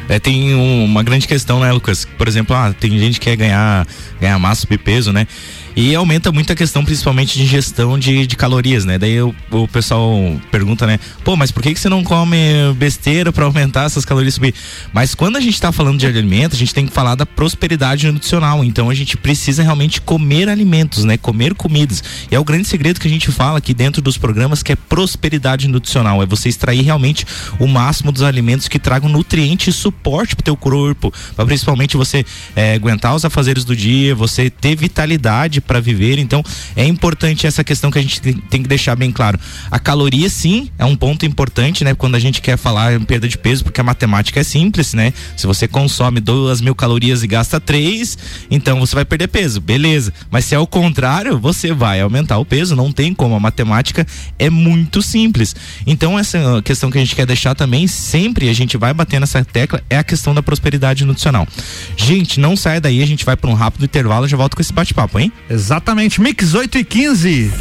É, 0.09 0.19
tem 0.19 0.53
um, 0.53 0.83
uma 0.83 1.01
grande 1.03 1.25
questão, 1.25 1.61
né, 1.61 1.71
Lucas? 1.71 2.03
Por 2.17 2.27
exemplo, 2.27 2.53
ah, 2.53 2.73
tem 2.77 2.99
gente 2.99 3.17
que 3.17 3.27
quer 3.27 3.37
ganhar, 3.37 3.87
ganhar 4.19 4.37
massa 4.37 4.67
e 4.69 4.77
peso, 4.77 5.13
né? 5.13 5.25
E 5.75 5.95
aumenta 5.95 6.31
muito 6.31 6.51
a 6.51 6.55
questão, 6.55 6.83
principalmente 6.83 7.37
de 7.37 7.43
ingestão 7.43 7.97
de, 7.97 8.27
de 8.27 8.35
calorias, 8.35 8.83
né? 8.83 8.97
Daí 8.97 9.21
o, 9.21 9.33
o 9.51 9.67
pessoal 9.67 10.11
pergunta, 10.51 10.85
né? 10.85 10.99
Pô, 11.23 11.37
mas 11.37 11.49
por 11.49 11.63
que, 11.63 11.73
que 11.73 11.79
você 11.79 11.87
não 11.87 12.03
come 12.03 12.37
besteira 12.75 13.31
para 13.31 13.45
aumentar 13.45 13.85
essas 13.85 14.03
calorias 14.03 14.33
subir? 14.33 14.53
Mas 14.91 15.15
quando 15.15 15.37
a 15.37 15.39
gente 15.39 15.53
está 15.53 15.71
falando 15.71 15.97
de 15.97 16.05
alimento, 16.05 16.55
a 16.55 16.59
gente 16.59 16.73
tem 16.73 16.85
que 16.85 16.93
falar 16.93 17.15
da 17.15 17.25
prosperidade 17.25 18.11
nutricional. 18.11 18.63
Então 18.65 18.89
a 18.89 18.93
gente 18.93 19.15
precisa 19.15 19.63
realmente 19.63 20.01
comer 20.01 20.49
alimentos, 20.49 21.05
né? 21.05 21.17
Comer 21.17 21.53
comidas. 21.53 22.03
E 22.29 22.35
é 22.35 22.39
o 22.39 22.43
grande 22.43 22.67
segredo 22.67 22.99
que 22.99 23.07
a 23.07 23.11
gente 23.11 23.31
fala 23.31 23.57
aqui 23.57 23.73
dentro 23.73 24.01
dos 24.01 24.17
programas 24.17 24.61
que 24.61 24.73
é 24.73 24.75
prosperidade 24.75 25.69
nutricional. 25.69 26.21
É 26.21 26.25
você 26.25 26.49
extrair 26.49 26.81
realmente 26.81 27.25
o 27.59 27.67
máximo 27.67 28.11
dos 28.11 28.23
alimentos 28.23 28.67
que 28.67 28.77
tragam 28.77 29.09
nutriente 29.09 29.69
e 29.69 29.73
suporte 29.73 30.35
pro 30.35 30.43
teu 30.43 30.57
corpo, 30.57 31.13
para 31.35 31.45
principalmente 31.45 31.95
você 31.95 32.25
é, 32.55 32.73
aguentar 32.73 33.15
os 33.15 33.23
afazeres 33.23 33.63
do 33.63 33.75
dia, 33.75 34.13
você 34.13 34.49
ter 34.49 34.75
vitalidade 34.75 35.60
para 35.61 35.79
viver. 35.79 36.19
Então, 36.19 36.43
é 36.75 36.85
importante 36.85 37.47
essa 37.47 37.63
questão 37.63 37.91
que 37.91 37.99
a 37.99 38.01
gente 38.01 38.19
tem 38.21 38.61
que 38.61 38.67
deixar 38.67 38.95
bem 38.95 39.11
claro. 39.11 39.39
A 39.69 39.79
caloria, 39.79 40.29
sim, 40.29 40.69
é 40.77 40.85
um 40.85 40.95
ponto 40.95 41.25
importante, 41.25 41.83
né? 41.83 41.93
Quando 41.93 42.15
a 42.15 42.19
gente 42.19 42.41
quer 42.41 42.57
falar 42.57 42.93
em 42.93 43.03
perda 43.03 43.27
de 43.27 43.37
peso, 43.37 43.63
porque 43.63 43.81
a 43.81 43.83
matemática 43.83 44.39
é 44.39 44.43
simples, 44.43 44.93
né? 44.93 45.13
Se 45.37 45.47
você 45.47 45.67
consome 45.67 46.19
duas 46.19 46.61
mil 46.61 46.75
calorias 46.75 47.23
e 47.23 47.27
gasta 47.27 47.59
três, 47.59 48.17
então 48.49 48.79
você 48.79 48.95
vai 48.95 49.05
perder 49.05 49.27
peso, 49.27 49.59
beleza. 49.61 50.13
Mas 50.29 50.45
se 50.45 50.55
é 50.55 50.59
o 50.59 50.67
contrário, 50.67 51.39
você 51.39 51.73
vai 51.73 52.01
aumentar 52.01 52.37
o 52.37 52.45
peso, 52.45 52.75
não 52.75 52.91
tem 52.91 53.13
como. 53.13 53.35
A 53.35 53.39
matemática 53.39 54.05
é 54.37 54.49
muito 54.49 55.01
simples. 55.01 55.55
Então, 55.85 56.17
essa 56.17 56.61
questão 56.63 56.89
que 56.91 56.97
a 56.97 57.01
gente 57.01 57.15
quer 57.15 57.25
deixar 57.25 57.55
também, 57.55 57.87
sempre 57.87 58.49
a 58.49 58.53
gente 58.53 58.77
vai 58.77 58.93
bater 58.93 59.19
nessa 59.19 59.43
tecla, 59.43 59.81
é 59.89 59.97
a 59.97 60.03
questão 60.03 60.33
da 60.33 60.43
prosperidade 60.43 61.05
nutricional. 61.05 61.47
Gente, 61.95 62.39
não 62.39 62.55
saia 62.55 62.81
daí, 62.81 63.01
a 63.01 63.07
gente 63.07 63.25
vai 63.25 63.35
para 63.35 63.49
um 63.49 63.53
rápido 63.53 63.85
intervalo, 63.85 64.27
já 64.27 64.37
volto 64.37 64.55
com 64.55 64.61
esse 64.61 64.73
bate-papo, 64.73 65.19
hein? 65.19 65.31
Exatamente, 65.51 66.21
Mix 66.21 66.53
8 66.53 66.77
e 66.77 66.83
15. 66.85 67.51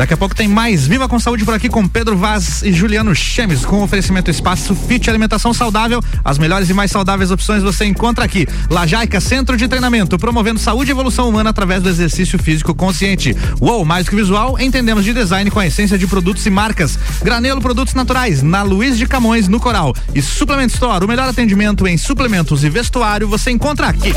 Daqui 0.00 0.14
a 0.14 0.16
pouco 0.16 0.34
tem 0.34 0.48
mais 0.48 0.86
Viva 0.86 1.06
com 1.06 1.20
Saúde 1.20 1.44
por 1.44 1.52
aqui 1.52 1.68
com 1.68 1.86
Pedro 1.86 2.16
Vaz 2.16 2.62
e 2.62 2.72
Juliano 2.72 3.14
Chemes, 3.14 3.66
com 3.66 3.82
oferecimento 3.82 4.30
Espaço 4.30 4.74
Fit 4.74 5.10
Alimentação 5.10 5.52
Saudável. 5.52 6.02
As 6.24 6.38
melhores 6.38 6.70
e 6.70 6.72
mais 6.72 6.90
saudáveis 6.90 7.30
opções 7.30 7.62
você 7.62 7.84
encontra 7.84 8.24
aqui. 8.24 8.48
Lajaica 8.70 9.20
Centro 9.20 9.58
de 9.58 9.68
Treinamento, 9.68 10.18
promovendo 10.18 10.58
saúde 10.58 10.90
e 10.90 10.92
evolução 10.92 11.28
humana 11.28 11.50
através 11.50 11.82
do 11.82 11.90
exercício 11.90 12.38
físico 12.38 12.74
consciente. 12.74 13.36
Uou, 13.60 13.84
mais 13.84 14.08
que 14.08 14.16
visual, 14.16 14.58
entendemos 14.58 15.04
de 15.04 15.12
design 15.12 15.50
com 15.50 15.60
a 15.60 15.66
essência 15.66 15.98
de 15.98 16.06
produtos 16.06 16.46
e 16.46 16.50
marcas. 16.50 16.98
Granelo 17.22 17.60
Produtos 17.60 17.92
Naturais, 17.92 18.42
na 18.42 18.62
Luiz 18.62 18.96
de 18.96 19.06
Camões, 19.06 19.48
no 19.48 19.60
Coral. 19.60 19.94
E 20.14 20.22
Suplement 20.22 20.68
Store, 20.68 21.04
o 21.04 21.08
melhor 21.08 21.28
atendimento 21.28 21.86
em 21.86 21.98
suplementos 21.98 22.64
e 22.64 22.70
vestuário 22.70 23.28
você 23.28 23.50
encontra 23.50 23.88
aqui. 23.88 24.14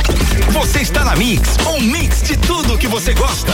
Você 0.49 0.79
está 0.79 1.03
na 1.03 1.13
Mix, 1.17 1.57
um 1.67 1.81
mix 1.81 2.23
de 2.23 2.37
tudo 2.37 2.77
que 2.77 2.87
você 2.87 3.13
gosta. 3.13 3.53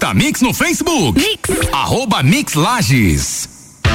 Curta 0.01 0.15
Mix 0.15 0.41
no 0.41 0.51
Facebook. 0.51 1.15
Mix. 1.15 1.69
Arroba 1.71 2.23
Mix 2.23 2.55
Lages. 2.55 3.60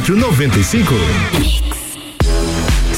95. 0.00 1.83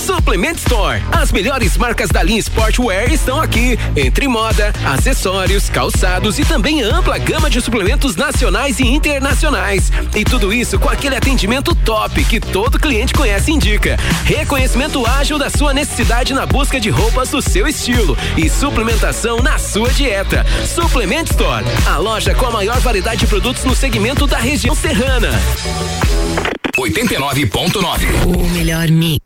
Suplement 0.06 0.54
Store. 0.54 1.02
As 1.10 1.32
melhores 1.32 1.76
marcas 1.76 2.08
da 2.10 2.22
linha 2.22 2.38
Sportwear 2.38 3.12
estão 3.12 3.40
aqui. 3.40 3.76
Entre 3.96 4.28
moda, 4.28 4.72
acessórios, 4.84 5.68
calçados 5.68 6.38
e 6.38 6.44
também 6.44 6.80
ampla 6.80 7.18
gama 7.18 7.50
de 7.50 7.60
suplementos 7.60 8.14
nacionais 8.14 8.78
e 8.78 8.86
internacionais. 8.86 9.90
E 10.14 10.24
tudo 10.24 10.52
isso 10.52 10.78
com 10.78 10.88
aquele 10.88 11.16
atendimento 11.16 11.74
top 11.74 12.22
que 12.22 12.38
todo 12.38 12.78
cliente 12.78 13.12
conhece 13.12 13.50
e 13.50 13.54
indica. 13.54 13.96
Reconhecimento 14.24 15.04
ágil 15.04 15.40
da 15.40 15.50
sua 15.50 15.74
necessidade 15.74 16.32
na 16.32 16.46
busca 16.46 16.78
de 16.78 16.88
roupas 16.88 17.30
do 17.30 17.42
seu 17.42 17.66
estilo 17.66 18.16
e 18.36 18.48
suplementação 18.48 19.42
na 19.42 19.58
sua 19.58 19.90
dieta. 19.90 20.46
Suplement 20.72 21.24
Store, 21.24 21.64
a 21.84 21.96
loja 21.96 22.32
com 22.32 22.46
a 22.46 22.50
maior 22.52 22.78
variedade 22.78 23.22
de 23.22 23.26
produtos 23.26 23.64
no 23.64 23.74
segmento 23.74 24.24
da 24.24 24.38
região 24.38 24.76
serrana. 24.76 25.30
89.9. 26.78 28.24
O 28.24 28.48
melhor 28.50 28.88
mix. 28.88 29.25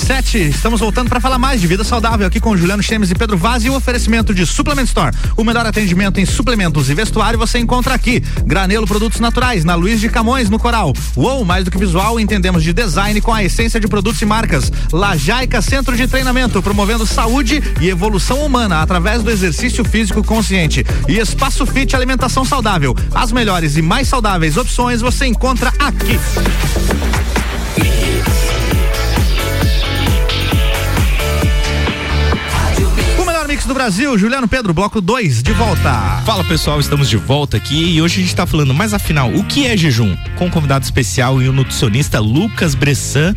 17. 0.00 0.38
Estamos 0.48 0.80
voltando 0.80 1.10
para 1.10 1.20
falar 1.20 1.38
mais 1.38 1.60
de 1.60 1.66
vida 1.66 1.84
saudável 1.84 2.26
aqui 2.26 2.40
com 2.40 2.56
Juliano 2.56 2.82
Chemes 2.82 3.10
e 3.10 3.14
Pedro 3.14 3.36
Vaz 3.36 3.64
e 3.64 3.70
o 3.70 3.74
oferecimento 3.74 4.32
de 4.32 4.46
Suplement 4.46 4.84
Store. 4.84 5.14
O 5.36 5.44
melhor 5.44 5.66
atendimento 5.66 6.18
em 6.18 6.24
suplementos 6.24 6.88
e 6.88 6.94
vestuário 6.94 7.38
você 7.38 7.58
encontra 7.58 7.92
aqui. 7.92 8.22
Granelo 8.46 8.86
Produtos 8.86 9.20
Naturais, 9.20 9.62
na 9.62 9.74
Luiz 9.74 10.00
de 10.00 10.08
Camões, 10.08 10.48
no 10.48 10.58
Coral. 10.58 10.94
Uou, 11.14 11.44
mais 11.44 11.66
do 11.66 11.70
que 11.70 11.76
visual, 11.76 12.18
entendemos 12.18 12.62
de 12.62 12.72
design 12.72 13.20
com 13.20 13.32
a 13.32 13.44
essência 13.44 13.78
de 13.78 13.86
produtos 13.86 14.22
e 14.22 14.24
marcas. 14.24 14.72
Lajaica 14.90 15.60
Centro 15.60 15.94
de 15.94 16.06
Treinamento, 16.08 16.62
promovendo 16.62 17.06
saúde 17.06 17.62
e 17.78 17.88
evolução 17.88 18.40
humana 18.44 18.80
através 18.80 19.22
do 19.22 19.30
exercício 19.30 19.84
físico 19.84 20.24
consciente. 20.24 20.84
E 21.08 21.18
Espaço 21.18 21.66
Fit 21.66 21.94
Alimentação 21.94 22.44
Saudável. 22.44 22.96
As 23.14 23.32
melhores 23.32 23.76
e 23.76 23.82
mais 23.82 24.08
saudáveis 24.08 24.56
opções 24.56 25.02
você 25.02 25.26
encontra 25.26 25.70
aqui. 25.78 26.18
Mix 33.50 33.66
do 33.66 33.74
Brasil, 33.74 34.16
Juliano 34.16 34.46
Pedro, 34.46 34.72
bloco 34.72 35.00
2, 35.00 35.42
de 35.42 35.52
volta. 35.52 36.22
Fala 36.24 36.44
pessoal, 36.44 36.78
estamos 36.78 37.08
de 37.08 37.16
volta 37.16 37.56
aqui 37.56 37.96
e 37.96 38.00
hoje 38.00 38.20
a 38.20 38.22
gente 38.22 38.36
tá 38.36 38.46
falando, 38.46 38.72
mas 38.72 38.94
afinal, 38.94 39.28
o 39.28 39.42
que 39.42 39.66
é 39.66 39.76
jejum? 39.76 40.16
Com 40.36 40.46
um 40.46 40.50
convidado 40.50 40.84
especial 40.84 41.42
e 41.42 41.48
o 41.48 41.52
nutricionista 41.52 42.20
Lucas 42.20 42.76
Bressan. 42.76 43.34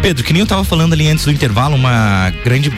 Pedro, 0.00 0.22
que 0.22 0.32
nem 0.32 0.38
eu 0.38 0.46
tava 0.46 0.62
falando 0.62 0.92
ali 0.92 1.08
antes 1.08 1.24
do 1.24 1.32
intervalo, 1.32 1.74
uma 1.74 2.30
grande 2.44 2.70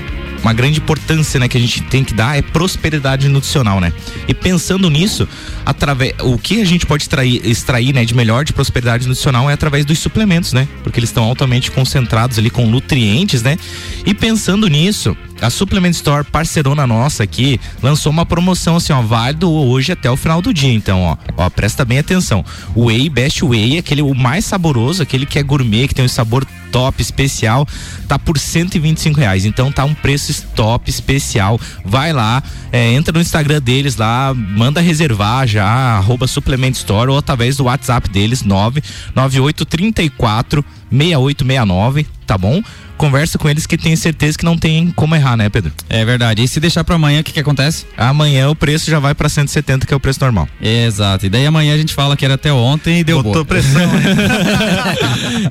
uma 0.43 0.53
grande 0.53 0.81
importância, 0.81 1.39
né, 1.41 1.49
que 1.49 1.57
a 1.57 1.61
gente 1.61 1.83
tem 1.85 2.05
que 2.05 2.13
dar 2.13 2.37
é 2.37 2.43
prosperidade 2.43 3.29
nutricional, 3.29 3.81
né? 3.81 3.93
E 4.29 4.35
pensando 4.35 4.91
nisso, 4.91 5.29
através 5.65 6.15
o 6.21 6.37
que 6.37 6.61
a 6.61 6.65
gente 6.65 6.85
pode 6.87 7.05
extrair, 7.05 7.41
extrair, 7.45 7.95
né, 7.95 8.05
de 8.05 8.15
melhor 8.15 8.45
de 8.45 8.53
prosperidade 8.53 9.07
nutricional 9.07 9.49
é 9.49 9.53
através 9.53 9.85
dos 9.85 9.99
suplementos, 9.99 10.53
né? 10.53 10.69
Porque 10.83 10.99
eles 10.99 11.11
estão 11.11 11.25
altamente 11.25 11.71
concentrados 11.71 12.39
ali 12.39 12.51
com 12.51 12.67
nutrientes, 12.67 13.43
né? 13.43 13.57
E 14.05 14.13
pensando 14.13 14.67
nisso, 14.69 15.17
a 15.41 15.51
Supplement 15.51 15.91
Store, 15.91 16.25
parceirona 16.25 16.87
nossa 16.87 17.25
aqui, 17.25 17.61
lançou 17.83 18.13
uma 18.13 18.25
promoção 18.25 18.77
assim, 18.77 18.93
ó, 18.93 19.03
válido 19.03 19.51
hoje 19.51 19.93
até 19.93 20.11
o 20.11 20.17
final 20.17 20.41
do 20.41 20.55
dia. 20.55 20.73
Então, 20.73 21.03
ó, 21.03 21.17
ó, 21.37 21.51
presta 21.51 21.85
bem 21.85 21.99
atenção. 21.99 22.45
O 22.75 22.87
Whey 22.87 23.09
Best 23.09 23.45
Whey, 23.45 23.79
aquele 23.79 24.03
o 24.03 24.15
mais 24.15 24.45
saboroso, 24.45 25.03
aquele 25.03 25.27
que 25.27 25.39
é 25.39 25.43
gourmet, 25.43 25.89
que 25.89 25.95
tem 25.95 26.05
um 26.05 26.09
sabor 26.09 26.47
top 26.73 27.01
especial 27.01 27.65
tá 28.09 28.19
por 28.19 28.37
125 28.39 29.21
reais. 29.21 29.45
Então 29.45 29.71
tá 29.71 29.85
um 29.85 29.95
preço 29.95 30.45
top 30.57 30.91
especial. 30.91 31.61
Vai 31.85 32.13
lá, 32.13 32.43
é, 32.73 32.93
entra 32.93 33.13
no 33.13 33.21
Instagram 33.21 33.61
deles 33.61 33.97
lá, 33.97 34.35
manda 34.35 34.81
reservar 34.81 35.47
já, 35.47 35.67
arroba 35.67 36.27
Suplement 36.27 36.73
Store 36.73 37.09
ou 37.11 37.19
através 37.19 37.57
do 37.57 37.65
WhatsApp 37.65 38.09
deles, 38.09 38.43
99834 38.43 40.65
6869, 40.91 42.07
tá 42.27 42.37
bom? 42.37 42.61
Conversa 43.03 43.37
com 43.37 43.49
eles 43.51 43.67
que 43.67 43.77
tenho 43.77 43.97
certeza 43.97 44.39
que 44.39 44.45
não 44.45 44.57
tem 44.57 44.93
como 44.93 45.17
errar, 45.17 45.37
né, 45.37 45.49
Pedro? 45.49 45.73
É 45.89 46.05
verdade. 46.05 46.41
E 46.41 46.47
se 46.47 46.61
deixar 46.61 46.85
para 46.85 46.95
amanhã, 46.95 47.21
o 47.21 47.25
que 47.25 47.33
que 47.33 47.41
acontece? 47.41 47.85
Amanhã 47.97 48.49
o 48.49 48.55
preço 48.55 48.89
já 48.89 49.01
vai 49.01 49.13
para 49.13 49.29
170, 49.29 49.85
que 49.85 49.93
é 49.93 49.97
o 49.97 49.99
preço 49.99 50.21
normal. 50.21 50.49
Exato. 50.61 51.27
E 51.27 51.29
daí 51.29 51.45
amanhã 51.45 51.75
a 51.75 51.77
gente 51.77 51.93
fala 51.93 52.17
que 52.17 52.25
era 52.25 52.35
até 52.35 52.53
ontem 52.53 53.01
e 53.01 53.05
deu 53.05 53.17
Botou 53.17 53.33
boa. 53.33 53.45
pressão, 53.45 53.93
né? 53.93 54.15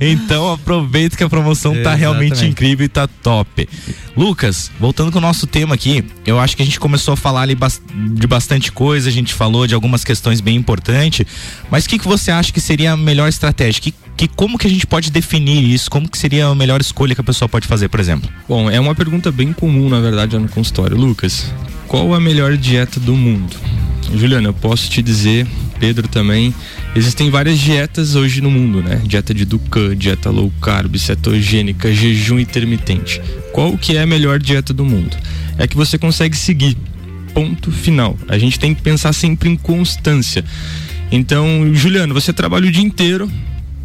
então 0.00 0.50
aproveita 0.50 1.14
que 1.14 1.22
a 1.22 1.28
promoção 1.28 1.74
tá 1.82 1.94
realmente 1.94 2.32
Exatamente. 2.32 2.52
incrível 2.52 2.86
e 2.86 2.88
tá 2.88 3.06
top. 3.06 3.68
Lucas, 4.16 4.70
voltando 4.80 5.12
com 5.12 5.18
o 5.18 5.20
nosso 5.20 5.46
tema 5.46 5.74
aqui, 5.74 6.02
eu 6.24 6.40
acho 6.40 6.56
que 6.56 6.62
a 6.62 6.64
gente 6.64 6.80
começou 6.80 7.12
a 7.12 7.16
falar 7.18 7.42
ali 7.42 7.54
de 8.14 8.26
bastante 8.26 8.72
coisa, 8.72 9.10
a 9.10 9.12
gente 9.12 9.34
falou 9.34 9.66
de 9.66 9.74
algumas 9.74 10.04
questões 10.04 10.40
bem 10.40 10.56
importantes, 10.56 11.26
mas 11.70 11.84
o 11.84 11.88
que, 11.90 11.98
que 11.98 12.08
você 12.08 12.30
acha 12.30 12.50
que 12.50 12.62
seria 12.62 12.92
a 12.92 12.96
melhor 12.96 13.28
estratégia? 13.28 13.82
Que, 13.82 13.94
que 14.16 14.28
como 14.28 14.58
que 14.58 14.66
a 14.66 14.70
gente 14.70 14.86
pode 14.86 15.10
definir 15.10 15.62
isso? 15.62 15.90
Como 15.90 16.08
que 16.08 16.18
seria 16.18 16.46
a 16.46 16.54
melhor 16.54 16.80
escolha 16.80 17.14
que 17.14 17.20
a 17.20 17.24
pessoa 17.24 17.48
pode 17.48 17.66
fazer, 17.66 17.88
por 17.88 18.00
exemplo? 18.00 18.30
Bom, 18.48 18.70
é 18.70 18.78
uma 18.78 18.94
pergunta 18.94 19.32
bem 19.32 19.52
comum, 19.52 19.88
na 19.88 20.00
verdade, 20.00 20.38
no 20.38 20.48
consultório. 20.48 20.96
Lucas, 20.96 21.52
qual 21.88 22.14
a 22.14 22.20
melhor 22.20 22.56
dieta 22.56 23.00
do 23.00 23.14
mundo? 23.14 23.56
Juliana, 24.14 24.48
eu 24.48 24.54
posso 24.54 24.90
te 24.90 25.02
dizer, 25.02 25.46
Pedro 25.80 26.06
também, 26.06 26.54
existem 26.94 27.30
várias 27.30 27.58
dietas 27.58 28.14
hoje 28.14 28.40
no 28.40 28.50
mundo, 28.50 28.82
né? 28.82 29.00
Dieta 29.04 29.32
de 29.32 29.44
Ducan, 29.44 29.96
dieta 29.96 30.30
low 30.30 30.52
carb, 30.60 30.96
cetogênica, 30.96 31.92
jejum 31.92 32.38
intermitente. 32.38 33.20
Qual 33.52 33.76
que 33.76 33.96
é 33.96 34.02
a 34.02 34.06
melhor 34.06 34.38
dieta 34.38 34.72
do 34.72 34.84
mundo? 34.84 35.16
É 35.58 35.66
que 35.66 35.76
você 35.76 35.98
consegue 35.98 36.36
seguir. 36.36 36.76
Ponto 37.34 37.72
final. 37.72 38.16
A 38.28 38.36
gente 38.36 38.58
tem 38.58 38.74
que 38.74 38.82
pensar 38.82 39.12
sempre 39.12 39.48
em 39.48 39.56
constância. 39.56 40.44
Então, 41.10 41.74
Juliano, 41.74 42.12
você 42.12 42.32
trabalha 42.32 42.68
o 42.68 42.72
dia 42.72 42.84
inteiro, 42.84 43.30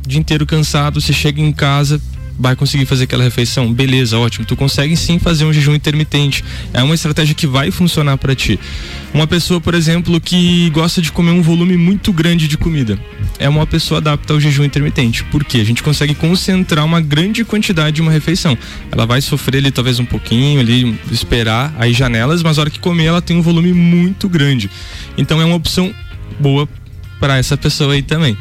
dia 0.08 0.20
inteiro 0.20 0.46
cansado, 0.46 1.00
você 1.02 1.14
chega 1.14 1.42
em 1.42 1.52
casa, 1.52 2.02
vai 2.40 2.56
conseguir 2.56 2.86
fazer 2.86 3.06
aquela 3.06 3.24
refeição? 3.24 3.74
Beleza, 3.74 4.18
ótimo. 4.18 4.46
Tu 4.46 4.56
consegue 4.56 4.96
sim 4.96 5.18
fazer 5.18 5.44
um 5.46 5.52
jejum 5.52 5.74
intermitente. 5.74 6.44
É 6.74 6.84
uma 6.84 6.94
estratégia 6.94 7.34
que 7.34 7.48
vai 7.48 7.72
funcionar 7.72 8.18
para 8.18 8.36
ti. 8.36 8.60
Uma 9.14 9.26
pessoa, 9.26 9.60
por 9.60 9.74
exemplo, 9.74 10.20
que 10.22 10.70
gosta 10.70 11.02
de 11.02 11.12
comer 11.12 11.32
um 11.32 11.42
volume 11.42 11.76
muito 11.76 12.14
grande 12.14 12.48
de 12.48 12.58
comida, 12.58 13.00
é 13.40 13.50
uma 13.50 13.66
pessoa 13.66 14.00
adapta 14.00 14.34
ao 14.34 14.40
jejum 14.40 14.64
intermitente. 14.64 15.24
Por 15.26 15.44
quê? 15.44 15.60
A 15.60 15.66
gente 15.66 15.82
consegue 15.82 16.14
concentrar 16.14 16.86
uma 16.86 17.02
grande 17.02 17.44
quantidade 17.44 17.96
de 17.96 18.02
uma 18.02 18.12
refeição. 18.12 18.58
Ela 18.92 19.06
vai 19.06 19.22
sofrer 19.22 19.58
ali 19.58 19.72
talvez 19.72 20.00
um 20.00 20.06
pouquinho, 20.06 20.60
ali 20.60 20.98
esperar 21.12 21.74
aí 21.80 21.94
janelas, 21.94 22.44
mas 22.44 22.58
a 22.58 22.62
hora 22.62 22.70
que 22.70 22.80
comer 22.80 23.06
ela 23.06 23.22
tem 23.22 23.38
um 23.38 23.42
volume 23.42 23.74
muito 23.74 24.30
grande. 24.30 24.70
Então 25.18 25.42
é 25.42 25.46
uma 25.46 25.56
opção 25.56 25.94
boa 26.40 26.68
para 27.20 27.38
essa 27.38 27.58
pessoa 27.58 27.94
aí 27.94 28.04
também. 28.04 28.38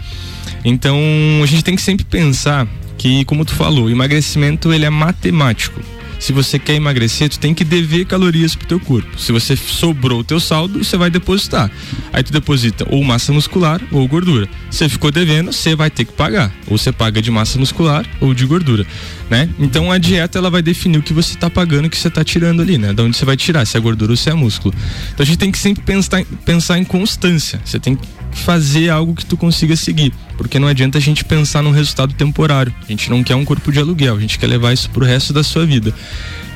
Então 0.67 0.99
a 1.45 1.47
gente 1.47 1.63
tem 1.63 1.77
que 1.77 1.83
sempre 1.83 2.05
pensar 2.05 2.67
que, 2.99 3.25
como 3.25 3.45
tu 3.45 3.55
falou, 3.55 3.89
emagrecimento 3.89 4.73
ele 4.73 4.85
é 4.85 4.91
matemático. 4.91 5.81
Se 6.19 6.33
você 6.33 6.59
quer 6.59 6.75
emagrecer, 6.75 7.29
tu 7.29 7.39
tem 7.39 7.55
que 7.55 7.63
dever 7.63 8.07
calorias 8.07 8.57
pro 8.57 8.67
teu 8.67 8.81
corpo. 8.81 9.21
Se 9.21 9.31
você 9.31 9.55
sobrou 9.55 10.21
o 10.21 10.25
teu 10.25 10.41
saldo, 10.41 10.83
você 10.83 10.97
vai 10.97 11.09
depositar. 11.11 11.71
Aí 12.13 12.23
tu 12.23 12.33
deposita 12.33 12.87
ou 12.91 13.05
massa 13.05 13.33
muscular 13.33 13.81
ou 13.93 14.09
gordura. 14.09 14.49
Se 14.71 14.89
ficou 14.89 15.13
devendo, 15.13 15.53
você 15.53 15.77
vai 15.77 15.91
ter 15.91 16.05
que 16.05 16.13
pagar. 16.13 16.51
Ou 16.67 16.79
você 16.79 16.91
paga 16.91 17.21
de 17.23 17.31
massa 17.31 17.59
muscular 17.59 18.05
ou 18.21 18.35
de 18.35 18.47
gordura, 18.47 18.85
né? 19.31 19.49
Então 19.59 19.93
a 19.93 19.99
dieta 19.99 20.39
ela 20.39 20.51
vai 20.51 20.63
definir 20.63 20.99
o 20.99 21.03
que 21.03 21.13
você 21.13 21.37
tá 21.37 21.51
pagando 21.51 21.87
o 21.87 21.91
que 21.91 21.99
você 21.99 22.11
tá 22.11 22.25
tirando 22.25 22.61
ali, 22.61 22.77
né? 22.77 22.93
De 22.93 23.03
onde 23.03 23.17
você 23.17 23.25
vai 23.25 23.37
tirar, 23.37 23.65
se 23.67 23.77
é 23.77 23.81
gordura 23.81 24.11
ou 24.11 24.17
se 24.17 24.29
é 24.29 24.35
músculo. 24.35 24.75
Então 25.13 25.23
a 25.23 25.27
gente 25.27 25.39
tem 25.39 25.53
que 25.53 25.59
sempre 25.59 25.85
pensar, 25.85 26.25
pensar 26.45 26.79
em 26.79 26.85
constância. 26.85 27.61
Você 27.65 27.79
tem 27.79 27.95
que 27.95 28.09
fazer 28.37 28.91
algo 28.91 29.15
que 29.15 29.25
tu 29.25 29.37
consiga 29.37 29.77
seguir, 29.77 30.13
porque 30.37 30.59
não 30.59 30.69
adianta 30.69 30.99
a 30.99 31.01
gente 31.01 31.25
pensar 31.25 31.63
num 31.63 31.71
resultado 31.71 32.15
temporário. 32.15 32.75
A 32.85 32.91
gente 32.91 33.11
não 33.11 33.23
quer 33.23 33.35
um 33.35 33.45
corpo 33.45 33.73
de 33.73 33.79
aluguel, 33.79 34.17
a 34.17 34.21
gente 34.21 34.39
quer 34.39 34.47
levar 34.47 34.73
isso 34.73 34.91
pro 34.91 35.05
resto 35.05 35.33
da 35.33 35.43
sua 35.43 35.67
vida. 35.67 35.95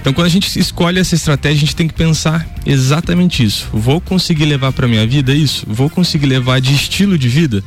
Então, 0.01 0.13
quando 0.15 0.27
a 0.27 0.31
gente 0.31 0.59
escolhe 0.59 0.99
essa 0.99 1.15
estratégia, 1.15 1.59
a 1.59 1.61
gente 1.61 1.77
tem 1.77 1.87
que 1.87 1.93
pensar 1.93 2.47
exatamente 2.65 3.45
isso. 3.45 3.69
Vou 3.73 4.01
conseguir 4.01 4.47
levar 4.47 4.73
para 4.73 4.89
minha 4.89 5.07
vida 5.07 5.35
isso? 5.35 5.67
Vou 5.69 5.91
conseguir 5.91 6.27
levar 6.27 6.61
de 6.61 6.75
estilo 6.75 7.19
de 7.19 7.29
vida? 7.29 7.63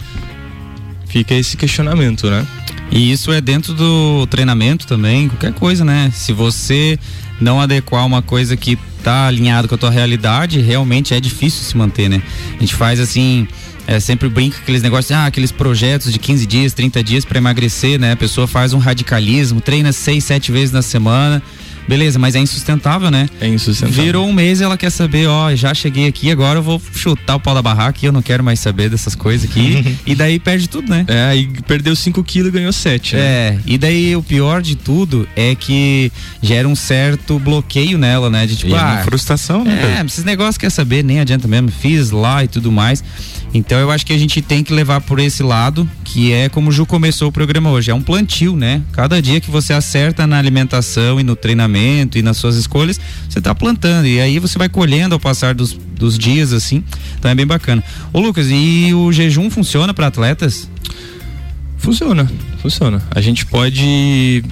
Fica 1.07 1.35
esse 1.35 1.55
questionamento, 1.55 2.27
né? 2.29 2.45
E 2.91 3.11
isso 3.11 3.31
é 3.31 3.39
dentro 3.39 3.73
do 3.73 4.25
treinamento 4.27 4.87
também, 4.87 5.27
qualquer 5.27 5.53
coisa, 5.53 5.85
né? 5.85 6.11
Se 6.13 6.33
você 6.33 6.97
não 7.39 7.61
adequar 7.61 8.05
uma 8.05 8.21
coisa 8.21 8.57
que 8.57 8.77
tá 9.03 9.27
alinhado 9.27 9.67
com 9.67 9.75
a 9.75 9.77
tua 9.77 9.91
realidade, 9.91 10.59
realmente 10.59 11.13
é 11.13 11.19
difícil 11.19 11.63
se 11.63 11.77
manter, 11.77 12.09
né? 12.09 12.21
A 12.57 12.59
gente 12.59 12.73
faz 12.73 12.99
assim, 12.99 13.47
é, 13.87 13.99
sempre 13.99 14.29
brinca 14.29 14.57
com 14.57 14.63
aqueles 14.63 14.81
negócios, 14.81 15.11
ah, 15.11 15.25
aqueles 15.25 15.51
projetos 15.51 16.11
de 16.11 16.19
15 16.19 16.45
dias, 16.45 16.73
30 16.73 17.03
dias 17.03 17.25
para 17.25 17.37
emagrecer, 17.37 17.99
né? 17.99 18.13
A 18.13 18.17
pessoa 18.17 18.47
faz 18.47 18.73
um 18.73 18.77
radicalismo, 18.77 19.61
treina 19.61 19.91
seis, 19.91 20.23
sete 20.23 20.51
vezes 20.51 20.71
na 20.71 20.81
semana. 20.81 21.41
Beleza, 21.87 22.17
mas 22.17 22.35
é 22.35 22.39
insustentável, 22.39 23.11
né? 23.11 23.27
É 23.41 23.47
insustentável. 23.47 24.03
Virou 24.03 24.27
um 24.27 24.33
mês 24.33 24.61
e 24.61 24.63
ela 24.63 24.77
quer 24.77 24.89
saber, 24.89 25.27
ó, 25.27 25.53
já 25.53 25.73
cheguei 25.73 26.07
aqui, 26.07 26.31
agora 26.31 26.59
eu 26.59 26.63
vou 26.63 26.81
chutar 26.93 27.35
o 27.35 27.39
pau 27.39 27.53
da 27.53 27.61
barraca 27.61 27.99
e 28.01 28.05
eu 28.05 28.11
não 28.11 28.21
quero 28.21 28.43
mais 28.43 28.59
saber 28.59 28.89
dessas 28.89 29.15
coisas 29.15 29.49
aqui. 29.49 29.97
e 30.05 30.15
daí 30.15 30.39
perde 30.39 30.69
tudo, 30.69 30.89
né? 30.89 31.05
É, 31.07 31.25
aí 31.25 31.47
perdeu 31.67 31.95
5 31.95 32.23
quilos 32.23 32.49
e 32.49 32.51
ganhou 32.51 32.71
7. 32.71 33.15
Né? 33.15 33.21
É, 33.21 33.59
e 33.65 33.77
daí 33.77 34.15
o 34.15 34.23
pior 34.23 34.61
de 34.61 34.75
tudo 34.75 35.27
é 35.35 35.55
que 35.55 36.11
gera 36.41 36.67
um 36.67 36.75
certo 36.75 37.37
bloqueio 37.37 37.97
nela, 37.97 38.29
né? 38.29 38.45
De 38.45 38.55
tipo, 38.55 38.71
E 38.71 38.75
é 38.75 38.79
ah, 38.79 39.01
frustração, 39.03 39.65
né? 39.65 39.99
é, 39.99 40.05
esses 40.05 40.23
negócios 40.23 40.57
quer 40.57 40.69
saber, 40.69 41.03
nem 41.03 41.19
adianta 41.19 41.47
mesmo, 41.47 41.69
fiz 41.69 42.11
lá 42.11 42.43
e 42.43 42.47
tudo 42.47 42.71
mais. 42.71 43.03
Então 43.53 43.79
eu 43.79 43.91
acho 43.91 44.05
que 44.05 44.13
a 44.13 44.17
gente 44.17 44.41
tem 44.41 44.63
que 44.63 44.73
levar 44.73 45.01
por 45.01 45.19
esse 45.19 45.43
lado, 45.43 45.87
que 46.03 46.33
é 46.33 46.49
como 46.49 46.69
o 46.69 46.71
Ju 46.71 46.85
começou 46.85 47.29
o 47.29 47.31
programa 47.31 47.69
hoje, 47.69 47.91
é 47.91 47.93
um 47.93 48.01
plantio, 48.01 48.55
né? 48.55 48.81
Cada 48.91 49.21
dia 49.21 49.39
que 49.39 49.51
você 49.51 49.73
acerta 49.73 50.25
na 50.25 50.39
alimentação 50.39 51.19
e 51.19 51.23
no 51.23 51.35
treinamento 51.35 52.17
e 52.17 52.23
nas 52.23 52.37
suas 52.37 52.55
escolhas, 52.55 52.99
você 53.29 53.39
tá 53.39 53.53
plantando. 53.53 54.07
E 54.07 54.19
aí 54.19 54.39
você 54.39 54.57
vai 54.57 54.69
colhendo 54.69 55.13
ao 55.13 55.19
passar 55.19 55.53
dos, 55.53 55.73
dos 55.73 56.17
dias, 56.17 56.51
assim. 56.51 56.83
Então 57.19 57.29
é 57.29 57.35
bem 57.35 57.45
bacana. 57.45 57.83
Ô 58.11 58.19
Lucas, 58.19 58.47
e 58.49 58.91
o 58.93 59.11
jejum 59.11 59.49
funciona 59.49 59.93
para 59.93 60.07
atletas? 60.07 60.67
Funciona, 61.77 62.31
funciona. 62.61 63.03
A 63.11 63.21
gente 63.21 63.45
pode 63.45 64.43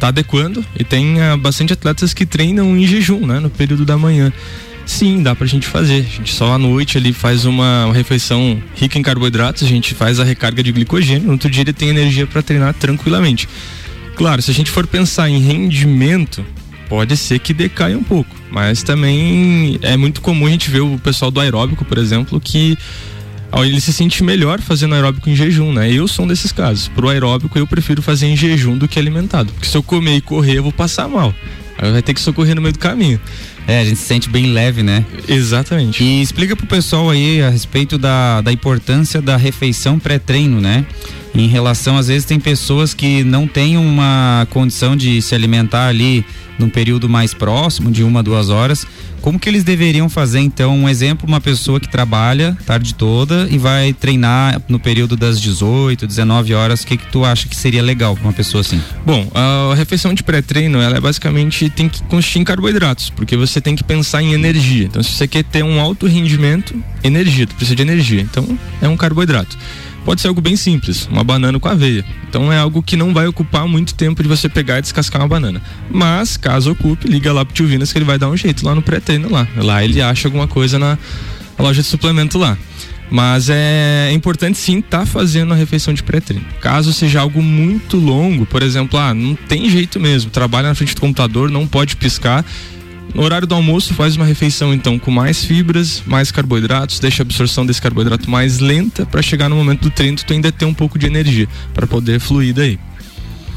tá 0.00 0.08
adequando 0.08 0.64
e 0.78 0.82
tem 0.82 1.20
ah, 1.20 1.36
bastante 1.36 1.74
atletas 1.74 2.14
que 2.14 2.24
treinam 2.24 2.74
em 2.74 2.86
jejum, 2.86 3.26
né, 3.26 3.38
no 3.38 3.50
período 3.50 3.84
da 3.84 3.98
manhã. 3.98 4.32
Sim, 4.90 5.22
dá 5.22 5.36
pra 5.36 5.46
gente 5.46 5.68
fazer. 5.68 6.00
A 6.00 6.16
gente 6.16 6.34
só 6.34 6.52
à 6.52 6.58
noite 6.58 6.98
ali 6.98 7.12
faz 7.12 7.44
uma, 7.44 7.86
uma 7.86 7.94
refeição 7.94 8.60
rica 8.74 8.98
em 8.98 9.02
carboidratos, 9.02 9.62
a 9.62 9.66
gente 9.66 9.94
faz 9.94 10.18
a 10.18 10.24
recarga 10.24 10.64
de 10.64 10.72
glicogênio, 10.72 11.26
no 11.26 11.32
outro 11.32 11.48
dia 11.48 11.62
ele 11.62 11.72
tem 11.72 11.90
energia 11.90 12.26
para 12.26 12.42
treinar 12.42 12.74
tranquilamente. 12.74 13.48
Claro, 14.16 14.42
se 14.42 14.50
a 14.50 14.54
gente 14.54 14.68
for 14.68 14.88
pensar 14.88 15.30
em 15.30 15.38
rendimento, 15.38 16.44
pode 16.88 17.16
ser 17.16 17.38
que 17.38 17.54
decaia 17.54 17.96
um 17.96 18.02
pouco, 18.02 18.34
mas 18.50 18.82
também 18.82 19.78
é 19.80 19.96
muito 19.96 20.20
comum 20.20 20.46
a 20.46 20.50
gente 20.50 20.68
ver 20.68 20.80
o 20.80 20.98
pessoal 20.98 21.30
do 21.30 21.38
aeróbico, 21.38 21.84
por 21.84 21.96
exemplo, 21.96 22.40
que 22.40 22.76
ele 23.64 23.80
se 23.80 23.92
sente 23.92 24.24
melhor 24.24 24.60
fazendo 24.60 24.96
aeróbico 24.96 25.30
em 25.30 25.36
jejum, 25.36 25.72
né? 25.72 25.90
Eu 25.90 26.08
sou 26.08 26.24
um 26.24 26.28
desses 26.28 26.50
casos. 26.50 26.88
Pro 26.88 27.08
aeróbico 27.08 27.56
eu 27.56 27.66
prefiro 27.66 28.02
fazer 28.02 28.26
em 28.26 28.36
jejum 28.36 28.76
do 28.76 28.88
que 28.88 28.98
alimentado, 28.98 29.52
porque 29.52 29.68
se 29.68 29.76
eu 29.76 29.84
comer 29.84 30.16
e 30.16 30.20
correr 30.20 30.58
eu 30.58 30.64
vou 30.64 30.72
passar 30.72 31.08
mal. 31.08 31.32
Aí 31.80 31.90
vai 31.90 32.02
ter 32.02 32.12
que 32.12 32.20
socorrer 32.20 32.54
no 32.54 32.60
meio 32.60 32.74
do 32.74 32.78
caminho. 32.78 33.18
É, 33.66 33.80
a 33.80 33.84
gente 33.84 33.96
se 33.96 34.04
sente 34.04 34.28
bem 34.28 34.52
leve, 34.52 34.82
né? 34.82 35.04
Exatamente. 35.26 36.04
E 36.04 36.20
explica 36.20 36.54
pro 36.54 36.66
pessoal 36.66 37.08
aí 37.08 37.40
a 37.40 37.48
respeito 37.48 37.96
da, 37.96 38.42
da 38.42 38.52
importância 38.52 39.22
da 39.22 39.36
refeição 39.36 39.98
pré-treino, 39.98 40.60
né? 40.60 40.84
Em 41.34 41.46
relação, 41.46 41.96
às 41.96 42.08
vezes, 42.08 42.24
tem 42.24 42.40
pessoas 42.40 42.92
que 42.92 43.22
não 43.22 43.46
têm 43.46 43.76
uma 43.76 44.46
condição 44.50 44.96
de 44.96 45.22
se 45.22 45.34
alimentar 45.34 45.86
ali 45.86 46.24
num 46.58 46.68
período 46.68 47.08
mais 47.08 47.32
próximo, 47.32 47.90
de 47.90 48.04
uma, 48.04 48.22
duas 48.22 48.50
horas. 48.50 48.86
Como 49.20 49.38
que 49.38 49.48
eles 49.48 49.62
deveriam 49.62 50.08
fazer, 50.08 50.40
então, 50.40 50.76
um 50.76 50.88
exemplo, 50.88 51.28
uma 51.28 51.40
pessoa 51.40 51.78
que 51.78 51.88
trabalha 51.88 52.56
tarde 52.64 52.94
toda 52.94 53.46
e 53.50 53.58
vai 53.58 53.92
treinar 53.92 54.62
no 54.66 54.80
período 54.80 55.14
das 55.14 55.38
18, 55.40 56.06
19 56.06 56.54
horas, 56.54 56.82
o 56.82 56.86
que 56.86 56.96
que 56.96 57.06
tu 57.12 57.24
acha 57.24 57.46
que 57.46 57.54
seria 57.54 57.82
legal 57.82 58.14
pra 58.14 58.24
uma 58.24 58.32
pessoa 58.32 58.62
assim? 58.62 58.80
Bom, 59.04 59.30
a 59.34 59.74
refeição 59.74 60.14
de 60.14 60.22
pré-treino, 60.22 60.80
ela 60.80 60.96
é 60.96 61.00
basicamente 61.00 61.68
tem 61.68 61.88
que 61.88 62.02
consistir 62.04 62.38
em 62.38 62.44
carboidratos, 62.44 63.10
porque 63.10 63.36
você 63.36 63.60
tem 63.60 63.76
que 63.76 63.84
pensar 63.84 64.22
em 64.22 64.32
energia. 64.32 64.86
Então, 64.86 65.02
se 65.02 65.12
você 65.12 65.28
quer 65.28 65.44
ter 65.44 65.62
um 65.62 65.78
alto 65.78 66.06
rendimento, 66.06 66.74
energia, 67.04 67.46
tu 67.46 67.54
precisa 67.54 67.76
de 67.76 67.82
energia. 67.82 68.22
Então, 68.22 68.58
é 68.80 68.88
um 68.88 68.96
carboidrato. 68.96 69.56
Pode 70.04 70.20
ser 70.20 70.28
algo 70.28 70.40
bem 70.40 70.56
simples, 70.56 71.06
uma 71.10 71.22
banana 71.22 71.58
com 71.60 71.68
aveia. 71.68 72.04
Então 72.28 72.52
é 72.52 72.58
algo 72.58 72.82
que 72.82 72.96
não 72.96 73.12
vai 73.12 73.26
ocupar 73.26 73.66
muito 73.68 73.94
tempo 73.94 74.22
de 74.22 74.28
você 74.28 74.48
pegar 74.48 74.78
e 74.78 74.82
descascar 74.82 75.20
uma 75.20 75.28
banana. 75.28 75.60
Mas, 75.90 76.36
caso 76.36 76.72
ocupe, 76.72 77.08
liga 77.08 77.32
lá 77.32 77.44
pro 77.44 77.54
tio 77.54 77.66
Vinas 77.66 77.92
que 77.92 77.98
ele 77.98 78.04
vai 78.04 78.18
dar 78.18 78.28
um 78.28 78.36
jeito 78.36 78.64
lá 78.64 78.74
no 78.74 78.82
pré-treino 78.82 79.30
lá. 79.30 79.46
Lá 79.56 79.84
ele 79.84 80.00
acha 80.00 80.28
alguma 80.28 80.48
coisa 80.48 80.78
na 80.78 80.98
loja 81.58 81.82
de 81.82 81.88
suplemento 81.88 82.38
lá. 82.38 82.56
Mas 83.10 83.50
é 83.50 84.10
importante 84.12 84.56
sim 84.56 84.78
estar 84.78 85.00
tá 85.00 85.06
fazendo 85.06 85.52
a 85.52 85.56
refeição 85.56 85.92
de 85.92 86.02
pré-treino. 86.02 86.44
Caso 86.60 86.92
seja 86.92 87.20
algo 87.20 87.42
muito 87.42 87.96
longo, 87.96 88.46
por 88.46 88.62
exemplo, 88.62 88.98
ah, 88.98 89.12
não 89.12 89.34
tem 89.34 89.68
jeito 89.68 89.98
mesmo, 89.98 90.30
trabalha 90.30 90.68
na 90.68 90.74
frente 90.74 90.94
do 90.94 91.00
computador, 91.00 91.50
não 91.50 91.66
pode 91.66 91.96
piscar. 91.96 92.44
No 93.14 93.22
horário 93.22 93.46
do 93.46 93.54
almoço, 93.54 93.94
faz 93.94 94.16
uma 94.16 94.24
refeição 94.24 94.72
então 94.72 94.98
com 94.98 95.10
mais 95.10 95.44
fibras, 95.44 96.02
mais 96.06 96.30
carboidratos, 96.30 97.00
deixa 97.00 97.22
a 97.22 97.24
absorção 97.24 97.66
desse 97.66 97.82
carboidrato 97.82 98.30
mais 98.30 98.58
lenta 98.60 99.04
para 99.04 99.22
chegar 99.22 99.48
no 99.48 99.56
momento 99.56 99.82
do 99.82 99.90
treino 99.90 100.16
tu 100.16 100.32
ainda 100.32 100.52
ter 100.52 100.64
um 100.64 100.74
pouco 100.74 100.98
de 100.98 101.06
energia 101.06 101.48
para 101.74 101.86
poder 101.86 102.20
fluir 102.20 102.54
daí. 102.54 102.78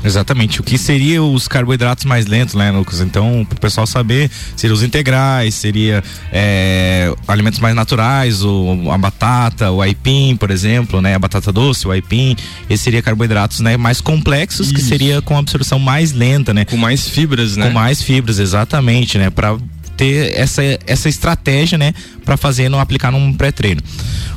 Exatamente. 0.04 0.60
O 0.60 0.64
que 0.64 0.78
seria 0.78 1.24
os 1.24 1.48
carboidratos 1.48 2.06
mais 2.06 2.26
lentos, 2.26 2.56
né, 2.56 2.72
Lucas? 2.72 3.00
Então, 3.00 3.46
para 3.48 3.58
o 3.58 3.60
pessoal 3.60 3.88
saber, 3.88 4.30
seria 4.56 4.74
os 4.74 4.84
integrais, 4.84 5.56
seria 5.56 6.04
é, 6.32 7.14
alimentos 7.28 7.60
mais 7.60 7.76
naturais, 7.76 8.44
o, 8.44 8.92
a 8.92 8.98
batata, 8.98 9.72
o 9.72 9.82
aipim, 9.82 10.36
por 10.36 10.52
exemplo, 10.52 11.02
né? 11.02 11.16
A 11.16 11.20
batata 11.20 11.52
doce, 11.52 11.88
o 11.88 11.92
aipim. 11.92 12.36
Esse 12.70 12.84
seria 12.84 13.02
carboidratos, 13.02 13.60
né? 13.60 13.78
Mais 13.78 14.02
complexos, 14.02 14.68
Isso. 14.68 14.76
que 14.76 14.82
seria 14.82 15.22
com 15.22 15.38
absorção 15.38 15.80
mais 15.80 16.12
lenta, 16.12 16.54
né? 16.54 16.66
Com 16.66 16.78
mais 16.78 17.08
fibras, 17.08 17.56
né? 17.56 17.68
Com 17.68 17.74
mais 17.74 18.02
fibras, 18.02 18.40
exatamente, 18.40 19.18
né? 19.18 19.30
Para 19.30 19.58
ter 20.04 20.38
essa, 20.38 20.62
essa 20.86 21.08
estratégia, 21.08 21.78
né, 21.78 21.94
para 22.26 22.36
fazer 22.36 22.68
não 22.68 22.78
aplicar 22.78 23.10
num 23.10 23.34
pré-treino. 23.34 23.82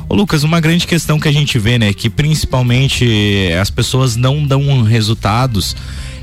Ô 0.07 0.15
Lucas, 0.15 0.43
uma 0.43 0.61
grande 0.61 0.87
questão 0.87 1.19
que 1.19 1.27
a 1.27 1.31
gente 1.31 1.59
vê, 1.59 1.77
né, 1.77 1.91
que 1.91 2.09
principalmente 2.09 3.05
as 3.59 3.69
pessoas 3.69 4.15
não 4.15 4.47
dão 4.47 4.81
resultados 4.83 5.75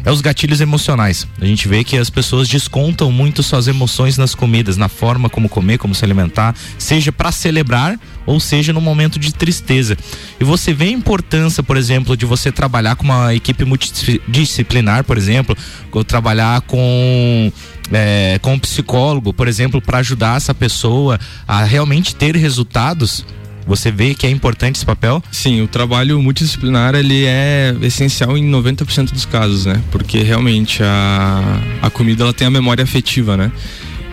é 0.04 0.10
os 0.10 0.20
gatilhos 0.20 0.60
emocionais. 0.60 1.26
A 1.40 1.46
gente 1.46 1.66
vê 1.66 1.82
que 1.82 1.96
as 1.96 2.10
pessoas 2.10 2.48
descontam 2.48 3.10
muito 3.10 3.42
suas 3.42 3.66
emoções 3.66 4.18
nas 4.18 4.34
comidas, 4.34 4.76
na 4.76 4.88
forma 4.88 5.30
como 5.30 5.48
comer, 5.48 5.78
como 5.78 5.94
se 5.94 6.04
alimentar, 6.04 6.54
seja 6.78 7.10
para 7.10 7.32
celebrar 7.32 7.98
ou 8.26 8.38
seja 8.38 8.72
no 8.72 8.80
momento 8.80 9.18
de 9.18 9.32
tristeza. 9.32 9.96
E 10.40 10.44
você 10.44 10.72
vê 10.72 10.86
a 10.86 10.90
importância, 10.90 11.62
por 11.62 11.76
exemplo, 11.76 12.16
de 12.16 12.26
você 12.26 12.52
trabalhar 12.52 12.96
com 12.96 13.04
uma 13.04 13.34
equipe 13.34 13.64
multidisciplinar, 13.64 15.04
por 15.04 15.16
exemplo, 15.16 15.56
ou 15.90 16.04
trabalhar 16.04 16.60
com 16.62 17.52
é, 17.92 18.38
com 18.40 18.54
um 18.54 18.58
psicólogo, 18.58 19.32
por 19.32 19.46
exemplo, 19.46 19.80
para 19.80 19.98
ajudar 19.98 20.36
essa 20.36 20.54
pessoa 20.54 21.18
a 21.46 21.64
realmente 21.64 22.14
ter 22.14 22.34
resultados 22.36 23.24
você 23.66 23.90
vê 23.90 24.14
que 24.14 24.26
é 24.26 24.30
importante 24.30 24.76
esse 24.76 24.86
papel? 24.86 25.22
Sim, 25.30 25.62
o 25.62 25.68
trabalho 25.68 26.20
multidisciplinar 26.20 26.94
ele 26.94 27.24
é 27.24 27.74
essencial 27.82 28.36
em 28.36 28.50
90% 28.50 29.12
dos 29.12 29.24
casos, 29.24 29.66
né? 29.66 29.80
Porque 29.90 30.22
realmente 30.22 30.82
a, 30.82 31.60
a 31.82 31.90
comida 31.90 32.24
ela 32.24 32.32
tem 32.32 32.46
a 32.46 32.50
memória 32.50 32.82
afetiva, 32.84 33.36
né? 33.36 33.50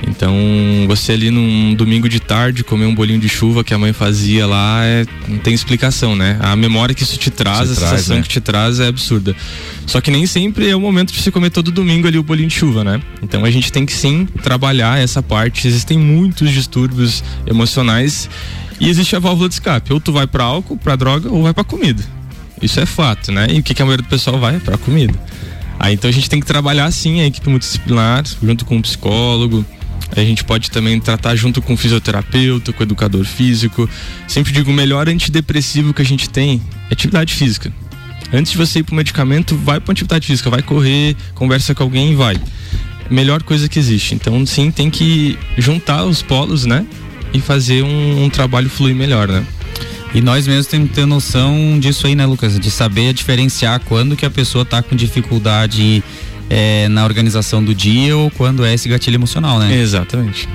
Então, 0.08 0.36
você 0.88 1.12
ali 1.12 1.30
num 1.30 1.76
domingo 1.76 2.10
de 2.10 2.20
tarde 2.20 2.64
comer 2.64 2.86
um 2.86 2.96
bolinho 2.96 3.20
de 3.20 3.30
chuva 3.30 3.64
que 3.64 3.74
a 3.74 3.78
mãe 3.78 3.94
fazia 3.94 4.48
lá, 4.48 4.84
é, 4.84 5.06
não 5.28 5.38
tem 5.38 5.54
explicação, 5.54 6.16
né? 6.16 6.38
A 6.42 6.56
memória 6.56 6.96
que 6.96 7.04
isso 7.04 7.18
te 7.18 7.30
traz, 7.30 7.72
a 7.72 7.76
traz, 7.76 7.78
sensação 7.78 8.16
né? 8.18 8.22
que 8.24 8.30
te 8.30 8.42
traz 8.42 8.80
é 8.80 8.88
absurda. 8.88 9.36
Só 9.86 10.02
que 10.02 10.10
nem 10.10 10.26
sempre 10.26 10.68
é 10.70 10.76
o 10.76 10.82
momento 10.82 11.14
de 11.14 11.22
você 11.22 11.30
comer 11.30 11.52
todo 11.52 11.72
domingo 11.72 12.08
ali 12.08 12.18
o 12.18 12.24
bolinho 12.24 12.50
de 12.50 12.56
chuva, 12.56 12.84
né? 12.84 13.02
Então 13.22 13.46
a 13.46 13.52
gente 13.52 13.72
tem 13.72 13.86
que 13.86 13.94
sim 13.94 14.28
trabalhar 14.42 15.00
essa 15.00 15.22
parte. 15.22 15.68
Existem 15.68 16.00
muitos 16.00 16.50
distúrbios 16.52 17.24
emocionais 17.46 18.30
e 18.82 18.90
existe 18.90 19.16
a 19.16 19.20
válvula 19.20 19.48
de 19.48 19.54
escape. 19.54 19.94
Ou 19.94 20.02
tu 20.02 20.12
vai 20.12 20.26
para 20.26 20.44
álcool, 20.44 20.76
para 20.76 20.96
droga, 20.96 21.32
ou 21.32 21.44
vai 21.44 21.54
para 21.54 21.64
comida. 21.64 22.04
Isso 22.60 22.80
é 22.80 22.86
fato, 22.86 23.32
né? 23.32 23.46
E 23.52 23.60
o 23.60 23.64
que, 23.64 23.76
que 23.76 23.82
a 23.82 23.86
maioria 23.86 24.04
do 24.04 24.10
pessoal 24.10 24.40
vai? 24.40 24.60
Para 24.60 24.76
comida. 24.76 25.14
Aí 25.80 25.94
então 25.94 26.10
a 26.10 26.14
gente 26.14 26.28
tem 26.28 26.40
que 26.40 26.48
trabalhar 26.48 26.90
sim 26.92 27.22
a 27.22 27.28
equipe 27.28 27.48
multidisciplinar, 27.48 28.24
junto 28.42 28.66
com 28.66 28.78
o 28.78 28.82
psicólogo. 28.82 29.64
A 30.16 30.20
gente 30.22 30.44
pode 30.44 30.72
também 30.72 31.00
tratar 31.00 31.36
junto 31.36 31.62
com 31.62 31.74
o 31.74 31.78
fisioterapeuta, 31.78 32.74
com 32.74 32.80
o 32.80 32.84
educador 32.84 33.24
físico. 33.24 33.88
Sempre 34.28 34.52
digo, 34.52 34.72
o 34.72 34.74
melhor 34.74 35.08
antidepressivo 35.08 35.94
que 35.94 36.02
a 36.02 36.06
gente 36.06 36.28
tem 36.28 36.60
é 36.90 36.94
atividade 36.94 37.36
física. 37.36 37.72
Antes 38.34 38.52
de 38.52 38.58
você 38.58 38.80
ir 38.80 38.84
pro 38.84 38.96
medicamento, 38.96 39.56
vai 39.56 39.80
pra 39.80 39.92
atividade 39.92 40.26
física, 40.26 40.50
vai 40.50 40.64
correr, 40.64 41.16
conversa 41.36 41.76
com 41.76 41.84
alguém 41.84 42.14
e 42.14 42.16
vai. 42.16 42.36
Melhor 43.12 43.44
coisa 43.44 43.70
que 43.70 43.78
existe. 43.78 44.16
Então, 44.16 44.44
sim, 44.46 44.72
tem 44.72 44.90
que 44.90 45.38
juntar 45.58 46.04
os 46.06 46.24
polos, 46.24 46.66
né? 46.66 46.86
E 47.34 47.40
fazer 47.40 47.84
um, 47.84 48.26
um 48.26 48.30
trabalho 48.30 48.70
fluir 48.70 48.96
melhor, 48.96 49.28
né? 49.28 49.46
E 50.14 50.20
nós 50.20 50.46
mesmos 50.46 50.68
temos 50.68 50.90
que 50.90 50.96
ter 50.96 51.06
noção 51.06 51.80
disso 51.80 52.06
aí, 52.06 52.16
né, 52.16 52.26
Lucas? 52.26 52.60
De 52.60 52.70
saber 52.70 53.14
diferenciar 53.14 53.80
quando 53.82 54.16
que 54.16 54.26
a 54.26 54.30
pessoa 54.30 54.64
está 54.64 54.82
com 54.82 54.96
dificuldade 54.96 56.04
é, 56.50 56.90
na 56.90 57.06
organização 57.06 57.64
do 57.64 57.74
dia 57.74 58.18
ou 58.18 58.30
quando 58.30 58.66
é 58.66 58.74
esse 58.74 58.90
gatilho 58.90 59.16
emocional, 59.16 59.58
né? 59.58 59.74
Exatamente. 59.74 60.50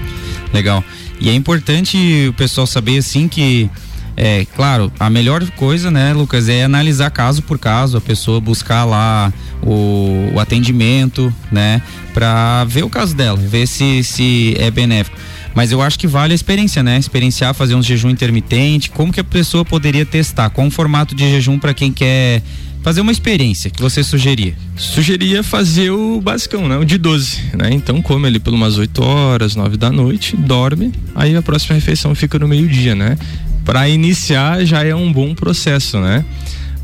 Legal. 0.52 0.84
E 1.18 1.30
é 1.30 1.34
importante 1.34 2.26
o 2.28 2.32
pessoal 2.34 2.66
saber, 2.66 2.98
assim, 2.98 3.26
que 3.26 3.70
é, 4.16 4.46
claro, 4.56 4.90
a 4.98 5.10
melhor 5.10 5.44
coisa, 5.52 5.90
né, 5.90 6.14
Lucas, 6.14 6.48
é 6.48 6.64
analisar 6.64 7.10
caso 7.10 7.42
por 7.42 7.58
caso, 7.58 7.98
a 7.98 8.00
pessoa 8.00 8.40
buscar 8.40 8.84
lá 8.84 9.30
o, 9.62 10.30
o 10.32 10.40
atendimento, 10.40 11.32
né, 11.52 11.82
para 12.14 12.64
ver 12.64 12.82
o 12.82 12.88
caso 12.88 13.14
dela, 13.14 13.36
ver 13.36 13.66
se, 13.66 14.02
se 14.02 14.54
é 14.58 14.70
benéfico. 14.70 15.16
Mas 15.56 15.72
eu 15.72 15.80
acho 15.80 15.98
que 15.98 16.06
vale 16.06 16.32
a 16.32 16.34
experiência, 16.34 16.82
né? 16.82 16.98
Experienciar, 16.98 17.54
fazer 17.54 17.74
um 17.74 17.82
jejum 17.82 18.10
intermitente. 18.10 18.90
Como 18.90 19.10
que 19.10 19.20
a 19.20 19.24
pessoa 19.24 19.64
poderia 19.64 20.04
testar? 20.04 20.50
Qual 20.50 20.66
um 20.66 20.70
formato 20.70 21.14
de 21.14 21.26
jejum 21.30 21.58
para 21.58 21.72
quem 21.72 21.90
quer 21.90 22.42
fazer 22.82 23.00
uma 23.00 23.10
experiência 23.10 23.70
que 23.70 23.80
você 23.80 24.04
sugeria? 24.04 24.54
Sugeria 24.76 25.42
fazer 25.42 25.90
o 25.90 26.20
basicão, 26.20 26.68
né? 26.68 26.76
O 26.76 26.84
de 26.84 26.98
12, 26.98 27.56
né? 27.56 27.70
Então 27.72 28.02
come 28.02 28.26
ali 28.26 28.38
por 28.38 28.52
umas 28.52 28.76
8 28.76 29.02
horas, 29.02 29.56
9 29.56 29.78
da 29.78 29.90
noite, 29.90 30.36
dorme, 30.36 30.92
aí 31.14 31.34
a 31.34 31.40
próxima 31.40 31.74
refeição 31.74 32.14
fica 32.14 32.38
no 32.38 32.46
meio-dia, 32.46 32.94
né? 32.94 33.16
Para 33.64 33.88
iniciar 33.88 34.62
já 34.62 34.84
é 34.84 34.94
um 34.94 35.10
bom 35.10 35.34
processo, 35.34 35.98
né? 35.98 36.22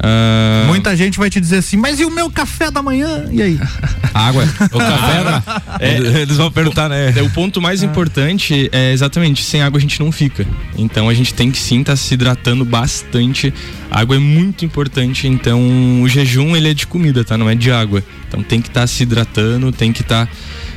Uh... 0.03 0.67
Muita 0.67 0.97
gente 0.97 1.17
vai 1.17 1.31
te 1.31 1.41
dizer 1.41 1.59
assim, 1.59 1.77
mas 1.77 2.01
e 2.01 2.05
o 2.05 2.11
meu 2.11 2.29
café 2.29 2.73
da 2.73 2.83
manhã? 2.83 3.25
E 3.31 3.41
aí? 3.41 3.61
Água. 4.13 4.45
O 4.73 4.79
café 4.79 5.23
da... 5.23 5.63
é, 5.79 6.23
Eles 6.23 6.37
vão 6.37 6.51
perguntar, 6.51 6.89
né? 6.89 7.15
É, 7.17 7.23
o 7.23 7.31
ponto 7.31 7.63
mais 7.63 7.83
ah. 7.83 7.87
importante 7.87 8.69
é 8.73 8.93
exatamente, 8.93 9.45
sem 9.45 9.63
água 9.63 9.79
a 9.79 9.81
gente 9.81 10.01
não 10.01 10.11
fica. 10.11 10.45
Então 10.77 11.09
a 11.09 11.15
gente 11.15 11.33
tem 11.33 11.53
que 11.53 11.59
sim 11.59 11.81
estar 11.81 11.93
tá 11.93 11.97
se 11.97 12.15
hidratando 12.15 12.65
bastante. 12.65 13.55
A 13.91 14.01
água 14.01 14.17
é 14.17 14.19
muito 14.19 14.65
importante, 14.65 15.29
então 15.29 16.03
o 16.03 16.09
jejum 16.09 16.57
ele 16.57 16.71
é 16.71 16.75
de 16.75 16.87
comida, 16.87 17.25
tá? 17.25 17.39
Não 17.39 17.49
é 17.49 17.55
de 17.55 17.71
água. 17.71 18.03
Então 18.27 18.43
tem 18.43 18.61
que 18.61 18.69
estar 18.69 18.81
tá 18.83 18.87
se 18.87 19.05
hidratando, 19.05 19.71
tem 19.71 19.93
que 19.93 20.03
estar. 20.03 20.27
Tá... 20.27 20.33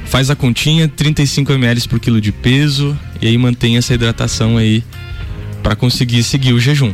Faz 0.06 0.30
a 0.30 0.36
continha, 0.36 0.88
35 0.88 1.52
ml 1.52 1.88
por 1.88 2.00
quilo 2.00 2.22
de 2.22 2.32
peso, 2.32 2.96
e 3.20 3.28
aí 3.28 3.38
mantém 3.40 3.76
essa 3.76 3.92
hidratação 3.92 4.56
aí 4.56 4.84
para 5.64 5.76
conseguir 5.76 6.22
seguir 6.22 6.54
o 6.54 6.60
jejum. 6.60 6.94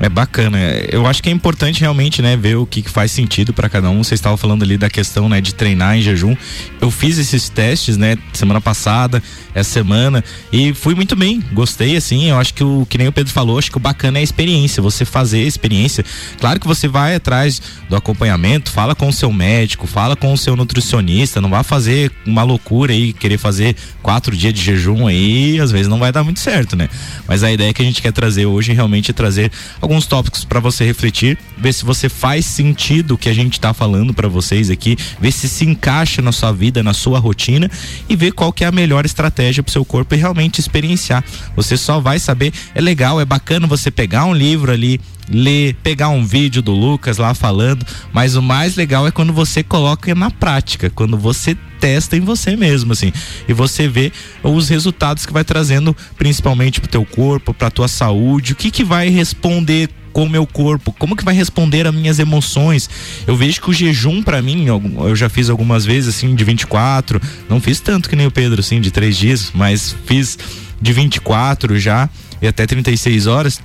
É 0.00 0.08
bacana. 0.08 0.58
Eu 0.90 1.06
acho 1.06 1.22
que 1.22 1.28
é 1.28 1.32
importante 1.32 1.80
realmente, 1.80 2.20
né, 2.20 2.36
ver 2.36 2.56
o 2.56 2.66
que, 2.66 2.82
faz 2.82 3.12
sentido 3.12 3.52
para 3.52 3.68
cada 3.68 3.88
um. 3.88 4.02
Você 4.02 4.14
estava 4.14 4.36
falando 4.36 4.62
ali 4.62 4.76
da 4.76 4.90
questão, 4.90 5.28
né, 5.28 5.40
de 5.40 5.54
treinar 5.54 5.96
em 5.96 6.02
jejum. 6.02 6.36
Eu 6.80 6.90
fiz 6.90 7.18
esses 7.18 7.48
testes, 7.48 7.96
né, 7.96 8.16
semana 8.32 8.60
passada, 8.60 9.22
essa 9.54 9.70
semana 9.70 10.24
e 10.52 10.74
fui 10.74 10.94
muito 10.94 11.14
bem. 11.14 11.42
Gostei 11.52 11.96
assim. 11.96 12.30
Eu 12.30 12.38
acho 12.38 12.52
que 12.54 12.64
o 12.64 12.86
que 12.88 12.98
nem 12.98 13.08
o 13.08 13.12
Pedro 13.12 13.32
falou, 13.32 13.58
acho 13.58 13.70
que 13.70 13.76
o 13.76 13.80
bacana 13.80 14.18
é 14.18 14.20
a 14.20 14.24
experiência, 14.24 14.82
você 14.82 15.04
fazer 15.04 15.44
a 15.44 15.46
experiência. 15.46 16.04
Claro 16.40 16.58
que 16.58 16.66
você 16.66 16.88
vai 16.88 17.14
atrás 17.14 17.62
do 17.88 17.96
acompanhamento, 17.96 18.70
fala 18.70 18.94
com 18.94 19.08
o 19.08 19.12
seu 19.12 19.32
médico, 19.32 19.86
fala 19.86 20.16
com 20.16 20.32
o 20.32 20.38
seu 20.38 20.56
nutricionista, 20.56 21.40
não 21.40 21.50
vai 21.50 21.62
fazer 21.62 22.10
uma 22.26 22.42
loucura 22.42 22.92
aí, 22.92 23.12
querer 23.12 23.38
fazer 23.38 23.76
quatro 24.02 24.36
dias 24.36 24.52
de 24.52 24.62
jejum 24.62 25.06
aí, 25.06 25.60
às 25.60 25.70
vezes 25.70 25.88
não 25.88 25.98
vai 25.98 26.10
dar 26.10 26.24
muito 26.24 26.40
certo, 26.40 26.74
né? 26.74 26.88
Mas 27.28 27.44
a 27.44 27.52
ideia 27.52 27.72
que 27.72 27.82
a 27.82 27.84
gente 27.84 28.02
quer 28.02 28.12
trazer 28.12 28.46
hoje 28.46 28.72
realmente 28.72 29.10
é 29.10 29.14
trazer 29.14 29.50
algum 29.80 29.81
alguns 29.82 30.06
tópicos 30.06 30.44
para 30.44 30.60
você 30.60 30.84
refletir, 30.84 31.36
ver 31.62 31.72
se 31.72 31.84
você 31.84 32.08
faz 32.08 32.44
sentido 32.44 33.14
o 33.14 33.18
que 33.18 33.28
a 33.28 33.34
gente 33.34 33.54
está 33.54 33.72
falando 33.72 34.12
para 34.12 34.28
vocês 34.28 34.68
aqui, 34.68 34.96
ver 35.20 35.30
se 35.30 35.48
se 35.48 35.64
encaixa 35.64 36.20
na 36.20 36.32
sua 36.32 36.52
vida, 36.52 36.82
na 36.82 36.92
sua 36.92 37.18
rotina 37.18 37.70
e 38.08 38.16
ver 38.16 38.32
qual 38.32 38.52
que 38.52 38.64
é 38.64 38.66
a 38.66 38.72
melhor 38.72 39.06
estratégia 39.06 39.62
para 39.62 39.72
seu 39.72 39.84
corpo 39.84 40.14
e 40.14 40.18
realmente 40.18 40.58
experienciar. 40.58 41.24
Você 41.54 41.76
só 41.76 42.00
vai 42.00 42.18
saber, 42.18 42.52
é 42.74 42.80
legal, 42.80 43.20
é 43.20 43.24
bacana 43.24 43.66
você 43.66 43.90
pegar 43.90 44.24
um 44.24 44.34
livro 44.34 44.72
ali, 44.72 45.00
ler, 45.28 45.74
pegar 45.82 46.08
um 46.08 46.24
vídeo 46.24 46.60
do 46.60 46.72
Lucas 46.72 47.18
lá 47.18 47.32
falando, 47.32 47.86
mas 48.12 48.34
o 48.34 48.42
mais 48.42 48.74
legal 48.74 49.06
é 49.06 49.10
quando 49.10 49.32
você 49.32 49.62
coloca 49.62 50.14
na 50.14 50.30
prática, 50.30 50.90
quando 50.90 51.16
você 51.16 51.56
testa 51.78 52.16
em 52.16 52.20
você 52.20 52.56
mesmo, 52.56 52.92
assim, 52.92 53.12
e 53.48 53.52
você 53.52 53.88
vê 53.88 54.12
os 54.42 54.68
resultados 54.68 55.26
que 55.26 55.32
vai 55.32 55.42
trazendo, 55.42 55.96
principalmente 56.16 56.80
pro 56.80 56.90
teu 56.90 57.04
corpo, 57.04 57.52
pra 57.52 57.70
tua 57.70 57.88
saúde, 57.88 58.52
o 58.52 58.56
que 58.56 58.70
que 58.70 58.84
vai 58.84 59.08
responder 59.08 59.88
com 60.12 60.24
o 60.24 60.28
meu 60.28 60.46
corpo, 60.46 60.92
como 60.98 61.16
que 61.16 61.24
vai 61.24 61.34
responder 61.34 61.86
às 61.86 61.94
minhas 61.94 62.18
emoções. 62.18 62.88
Eu 63.26 63.36
vejo 63.36 63.60
que 63.60 63.70
o 63.70 63.72
jejum 63.72 64.22
para 64.22 64.42
mim, 64.42 64.66
eu 64.66 65.16
já 65.16 65.28
fiz 65.28 65.48
algumas 65.48 65.84
vezes 65.84 66.14
assim 66.14 66.34
de 66.34 66.44
24, 66.44 67.20
não 67.48 67.60
fiz 67.60 67.80
tanto 67.80 68.08
que 68.08 68.16
nem 68.16 68.26
o 68.26 68.30
Pedro 68.30 68.60
assim 68.60 68.80
de 68.80 68.90
três 68.90 69.16
dias, 69.16 69.50
mas 69.54 69.94
fiz 70.06 70.38
de 70.80 70.92
24 70.92 71.78
já 71.78 72.08
e 72.40 72.46
até 72.46 72.66
36 72.66 73.26
horas. 73.26 73.60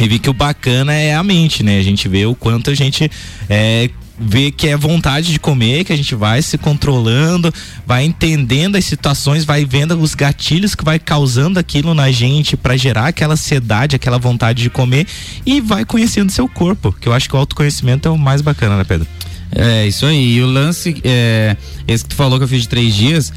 E 0.00 0.08
vi 0.08 0.18
que 0.18 0.28
o 0.28 0.32
bacana 0.32 0.92
é 0.92 1.14
a 1.14 1.22
mente, 1.22 1.62
né? 1.62 1.78
A 1.78 1.82
gente 1.82 2.08
vê 2.08 2.26
o 2.26 2.34
quanto 2.34 2.68
a 2.70 2.74
gente 2.74 3.08
é, 3.48 3.88
vê 4.18 4.50
que 4.50 4.68
é 4.68 4.76
vontade 4.76 5.32
de 5.32 5.40
comer, 5.40 5.84
que 5.84 5.92
a 5.92 5.96
gente 5.96 6.14
vai 6.14 6.40
se 6.40 6.56
controlando, 6.56 7.52
vai 7.86 8.04
entendendo 8.04 8.76
as 8.76 8.84
situações, 8.84 9.44
vai 9.44 9.64
vendo 9.64 9.98
os 10.00 10.14
gatilhos 10.14 10.74
que 10.74 10.84
vai 10.84 10.98
causando 10.98 11.58
aquilo 11.58 11.94
na 11.94 12.10
gente 12.10 12.56
para 12.56 12.76
gerar 12.76 13.08
aquela 13.08 13.34
ansiedade, 13.34 13.96
aquela 13.96 14.18
vontade 14.18 14.62
de 14.62 14.70
comer 14.70 15.06
e 15.44 15.60
vai 15.60 15.84
conhecendo 15.84 16.30
seu 16.30 16.48
corpo, 16.48 16.92
que 16.92 17.08
eu 17.08 17.12
acho 17.12 17.28
que 17.28 17.34
o 17.34 17.38
autoconhecimento 17.38 18.08
é 18.08 18.10
o 18.10 18.18
mais 18.18 18.40
bacana, 18.40 18.76
né, 18.76 18.84
Pedro? 18.84 19.06
É, 19.50 19.86
isso 19.86 20.06
aí. 20.06 20.36
E 20.36 20.42
o 20.42 20.46
lance, 20.46 20.96
é, 21.04 21.56
esse 21.86 22.04
que 22.04 22.10
tu 22.10 22.16
falou 22.16 22.38
que 22.38 22.44
eu 22.44 22.48
fiz 22.48 22.62
de 22.62 22.68
três 22.68 22.94
dias, 22.94 23.32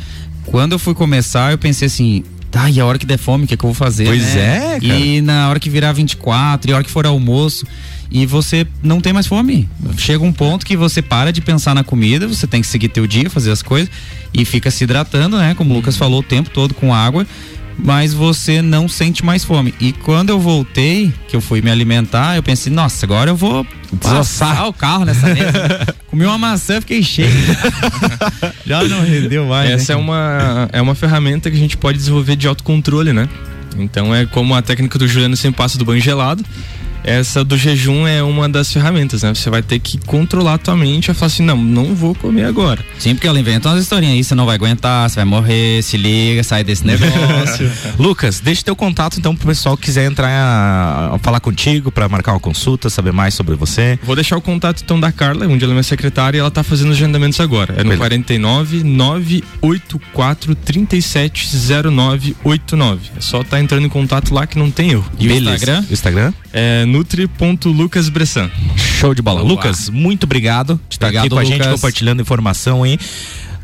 quando 0.45 0.73
eu 0.73 0.79
fui 0.79 0.93
começar, 0.93 1.51
eu 1.51 1.57
pensei 1.57 1.87
assim, 1.87 2.23
tá, 2.49 2.69
e 2.69 2.79
a 2.79 2.85
hora 2.85 2.97
que 2.97 3.05
der 3.05 3.17
fome, 3.17 3.45
o 3.45 3.47
que, 3.47 3.53
é 3.53 3.57
que 3.57 3.63
eu 3.63 3.69
vou 3.69 3.75
fazer? 3.75 4.05
Pois 4.05 4.35
né? 4.35 4.75
é, 4.75 4.79
cara. 4.79 4.99
E 4.99 5.21
na 5.21 5.49
hora 5.49 5.59
que 5.59 5.69
virar 5.69 5.91
24, 5.91 6.69
e 6.69 6.73
a 6.73 6.75
hora 6.75 6.83
que 6.83 6.89
for 6.89 7.05
almoço, 7.05 7.65
e 8.09 8.25
você 8.25 8.65
não 8.81 9.01
tem 9.01 9.13
mais 9.13 9.27
fome. 9.27 9.67
Chega 9.97 10.23
um 10.23 10.33
ponto 10.33 10.65
que 10.65 10.75
você 10.75 11.01
para 11.01 11.31
de 11.31 11.41
pensar 11.41 11.73
na 11.75 11.83
comida, 11.83 12.27
você 12.27 12.47
tem 12.47 12.61
que 12.61 12.67
seguir 12.67 12.89
teu 12.89 13.05
dia, 13.07 13.29
fazer 13.29 13.51
as 13.51 13.61
coisas, 13.61 13.89
e 14.33 14.45
fica 14.45 14.71
se 14.71 14.83
hidratando, 14.83 15.37
né? 15.37 15.53
Como 15.55 15.73
o 15.73 15.77
Lucas 15.77 15.97
falou, 15.97 16.19
o 16.19 16.23
tempo 16.23 16.49
todo 16.49 16.73
com 16.73 16.93
água 16.93 17.25
mas 17.77 18.13
você 18.13 18.61
não 18.61 18.87
sente 18.87 19.23
mais 19.23 19.43
fome. 19.43 19.73
E 19.79 19.93
quando 19.93 20.29
eu 20.29 20.39
voltei, 20.39 21.13
que 21.27 21.35
eu 21.35 21.41
fui 21.41 21.61
me 21.61 21.69
alimentar, 21.69 22.35
eu 22.35 22.43
pensei, 22.43 22.73
nossa, 22.73 23.05
agora 23.05 23.29
eu 23.29 23.35
vou 23.35 23.65
desossar 23.93 24.67
o 24.67 24.73
carro 24.73 25.05
nessa 25.05 25.27
mesa. 25.27 25.95
Comi 26.09 26.25
uma 26.25 26.37
maçã, 26.37 26.81
fiquei 26.81 27.03
cheio. 27.03 27.29
Já 28.65 28.83
não 28.83 29.01
rendeu 29.01 29.45
mais. 29.45 29.69
Essa 29.69 29.93
né? 29.93 29.99
é 29.99 30.03
uma 30.03 30.69
é 30.73 30.81
uma 30.81 30.95
ferramenta 30.95 31.51
que 31.51 31.55
a 31.55 31.59
gente 31.59 31.77
pode 31.77 31.97
desenvolver 31.97 32.35
de 32.35 32.47
autocontrole, 32.47 33.13
né? 33.13 33.29
Então 33.77 34.13
é 34.13 34.25
como 34.25 34.55
a 34.55 34.61
técnica 34.61 34.97
do 34.97 35.07
Juliano 35.07 35.37
sempre 35.37 35.57
passa 35.57 35.77
do 35.77 35.85
banho 35.85 36.01
gelado 36.01 36.43
essa 37.07 37.41
do 37.41 37.57
jejum 37.57 38.05
é 38.05 38.21
uma 38.21 38.49
das 38.49 38.69
ferramentas, 38.71 39.23
né? 39.23 39.33
Você 39.33 39.49
vai 39.49 39.61
ter 39.61 39.79
que 39.79 39.97
controlar 39.99 40.55
a 40.55 40.57
tua 40.57 40.75
mente 40.75 41.09
e 41.09 41.13
falar 41.13 41.27
assim, 41.27 41.41
não, 41.41 41.55
não 41.55 41.95
vou 41.95 42.13
comer 42.13 42.43
agora. 42.43 42.83
Sim, 42.99 43.15
porque 43.15 43.25
ela 43.25 43.39
inventa 43.39 43.69
umas 43.69 43.81
historinhas 43.81 44.17
aí, 44.17 44.23
você 44.25 44.35
não 44.35 44.45
vai 44.45 44.55
aguentar, 44.55 45.09
você 45.09 45.15
vai 45.15 45.23
morrer, 45.23 45.81
se 45.81 45.95
liga, 45.95 46.43
sai 46.43 46.65
desse 46.65 46.85
negócio. 46.85 47.71
Lucas, 47.97 48.41
deixa 48.41 48.61
teu 48.61 48.75
contato 48.75 49.17
então 49.17 49.33
pro 49.33 49.47
pessoal 49.47 49.77
que 49.77 49.85
quiser 49.85 50.05
entrar 50.05 50.27
a, 50.27 51.15
a 51.15 51.19
falar 51.19 51.39
contigo 51.39 51.93
para 51.93 52.09
marcar 52.09 52.33
uma 52.33 52.41
consulta, 52.41 52.89
saber 52.89 53.13
mais 53.13 53.33
sobre 53.33 53.55
você. 53.55 53.97
Vou 54.03 54.15
deixar 54.15 54.35
o 54.35 54.41
contato 54.41 54.81
então 54.83 54.99
da 54.99 55.09
Carla, 55.09 55.47
onde 55.47 55.63
ela 55.63 55.71
é 55.71 55.75
minha 55.75 55.83
secretária 55.83 56.37
e 56.37 56.41
ela 56.41 56.51
tá 56.51 56.61
fazendo 56.61 56.89
os 56.89 56.97
agendamentos 56.97 57.39
agora. 57.39 57.73
É 57.73 57.77
no 57.77 57.83
Beleza. 57.91 57.99
49 57.99 58.83
984 58.83 60.55
370989. 60.55 62.99
É 63.15 63.21
só 63.21 63.45
tá 63.45 63.61
entrando 63.61 63.85
em 63.85 63.89
contato 63.89 64.33
lá 64.33 64.45
que 64.45 64.59
não 64.59 64.69
tem 64.69 64.91
eu. 64.91 65.05
E 65.17 65.29
Beleza. 65.29 65.51
o 65.51 65.53
Instagram? 65.53 65.85
Instagram? 65.89 66.33
É 66.53 66.85
nutri.lucasbressan. 66.85 68.49
Show 68.75 69.13
de 69.13 69.21
bola. 69.21 69.41
Lucas, 69.41 69.89
muito 69.89 70.23
obrigado 70.23 70.79
de 70.89 70.95
estar 70.95 71.07
aqui 71.07 71.29
com 71.29 71.37
a 71.37 71.41
Lucas. 71.41 71.47
gente 71.47 71.69
compartilhando 71.69 72.21
informação 72.21 72.83
aí. 72.83 72.97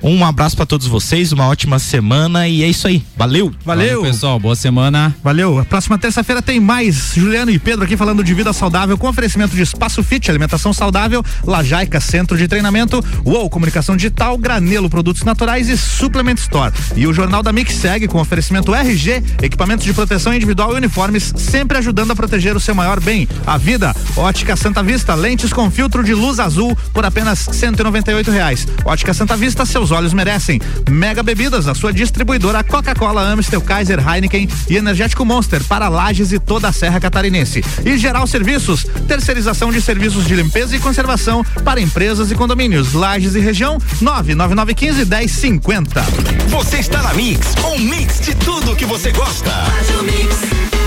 Um 0.03 0.25
abraço 0.25 0.57
para 0.57 0.65
todos 0.65 0.85
vocês, 0.85 1.31
uma 1.31 1.47
ótima 1.47 1.79
semana 1.79 2.45
e 2.45 2.61
é 2.61 2.67
isso 2.67 2.85
aí. 2.89 3.01
Valeu. 3.15 3.53
Valeu, 3.63 3.87
Valeu 3.87 4.01
pessoal. 4.01 4.37
Boa 4.37 4.53
semana. 4.53 5.15
Valeu. 5.23 5.59
A 5.59 5.63
próxima 5.63 5.97
terça-feira 5.97 6.41
tem 6.41 6.59
mais 6.59 7.13
Juliano 7.15 7.49
e 7.49 7.57
Pedro 7.57 7.85
aqui 7.85 7.95
falando 7.95 8.21
de 8.21 8.33
vida 8.33 8.51
saudável 8.51 8.97
com 8.97 9.07
oferecimento 9.07 9.55
de 9.55 9.61
espaço 9.61 10.03
fit, 10.03 10.29
alimentação 10.29 10.73
saudável, 10.73 11.23
Lajaica 11.45 12.01
Centro 12.01 12.37
de 12.37 12.49
Treinamento, 12.49 13.01
UOL 13.23 13.49
Comunicação 13.49 13.95
Digital, 13.95 14.37
Granelo 14.37 14.89
Produtos 14.89 15.23
Naturais 15.23 15.69
e 15.69 15.77
Suplement 15.77 16.35
Store. 16.35 16.73
E 16.97 17.07
o 17.07 17.13
Jornal 17.13 17.41
da 17.41 17.53
Mix 17.53 17.73
segue 17.73 18.05
com 18.05 18.19
oferecimento 18.19 18.75
RG, 18.75 19.23
equipamentos 19.41 19.85
de 19.85 19.93
proteção 19.93 20.33
individual 20.33 20.73
e 20.73 20.75
uniformes, 20.75 21.33
sempre 21.37 21.77
ajudando 21.77 22.11
a 22.11 22.15
proteger 22.15 22.57
o 22.57 22.59
seu 22.59 22.75
maior 22.75 22.99
bem, 22.99 23.25
a 23.47 23.57
vida. 23.57 23.95
Ótica 24.17 24.57
Santa 24.57 24.83
Vista, 24.83 25.15
lentes 25.15 25.53
com 25.53 25.71
filtro 25.71 26.03
de 26.03 26.13
luz 26.13 26.41
azul 26.41 26.77
por 26.93 27.05
apenas 27.05 27.39
198 27.39 28.29
reais. 28.29 28.67
Ótica 28.83 29.13
Santa 29.13 29.37
Vista, 29.37 29.65
seus 29.65 29.92
olhos 29.93 30.13
merecem. 30.13 30.59
Mega 30.89 31.23
Bebidas, 31.23 31.67
a 31.67 31.75
sua 31.75 31.93
distribuidora 31.93 32.63
Coca-Cola, 32.63 33.21
Amstel, 33.21 33.61
Kaiser, 33.61 33.99
Heineken 33.99 34.49
e 34.69 34.75
Energético 34.75 35.23
Monster 35.23 35.63
para 35.63 35.87
Lages 35.87 36.31
e 36.31 36.39
toda 36.39 36.67
a 36.67 36.73
Serra 36.73 36.99
Catarinense. 36.99 37.63
E 37.85 37.97
Geral 37.97 38.27
Serviços, 38.27 38.85
terceirização 39.07 39.71
de 39.71 39.81
serviços 39.81 40.25
de 40.25 40.35
limpeza 40.35 40.75
e 40.75 40.79
conservação 40.79 41.43
para 41.63 41.79
empresas 41.79 42.31
e 42.31 42.35
condomínios. 42.35 42.93
Lages 42.93 43.35
e 43.35 43.39
região, 43.39 43.77
99915 44.01 45.05
1050. 45.05 46.01
Você 46.49 46.77
está 46.77 47.01
na 47.01 47.13
Mix, 47.13 47.47
um 47.63 47.79
mix 47.79 48.19
de 48.19 48.35
tudo 48.35 48.75
que 48.75 48.85
você 48.85 49.11
gosta. 49.11 49.51
Faz 49.51 49.89
o 49.99 50.03
mix. 50.03 50.82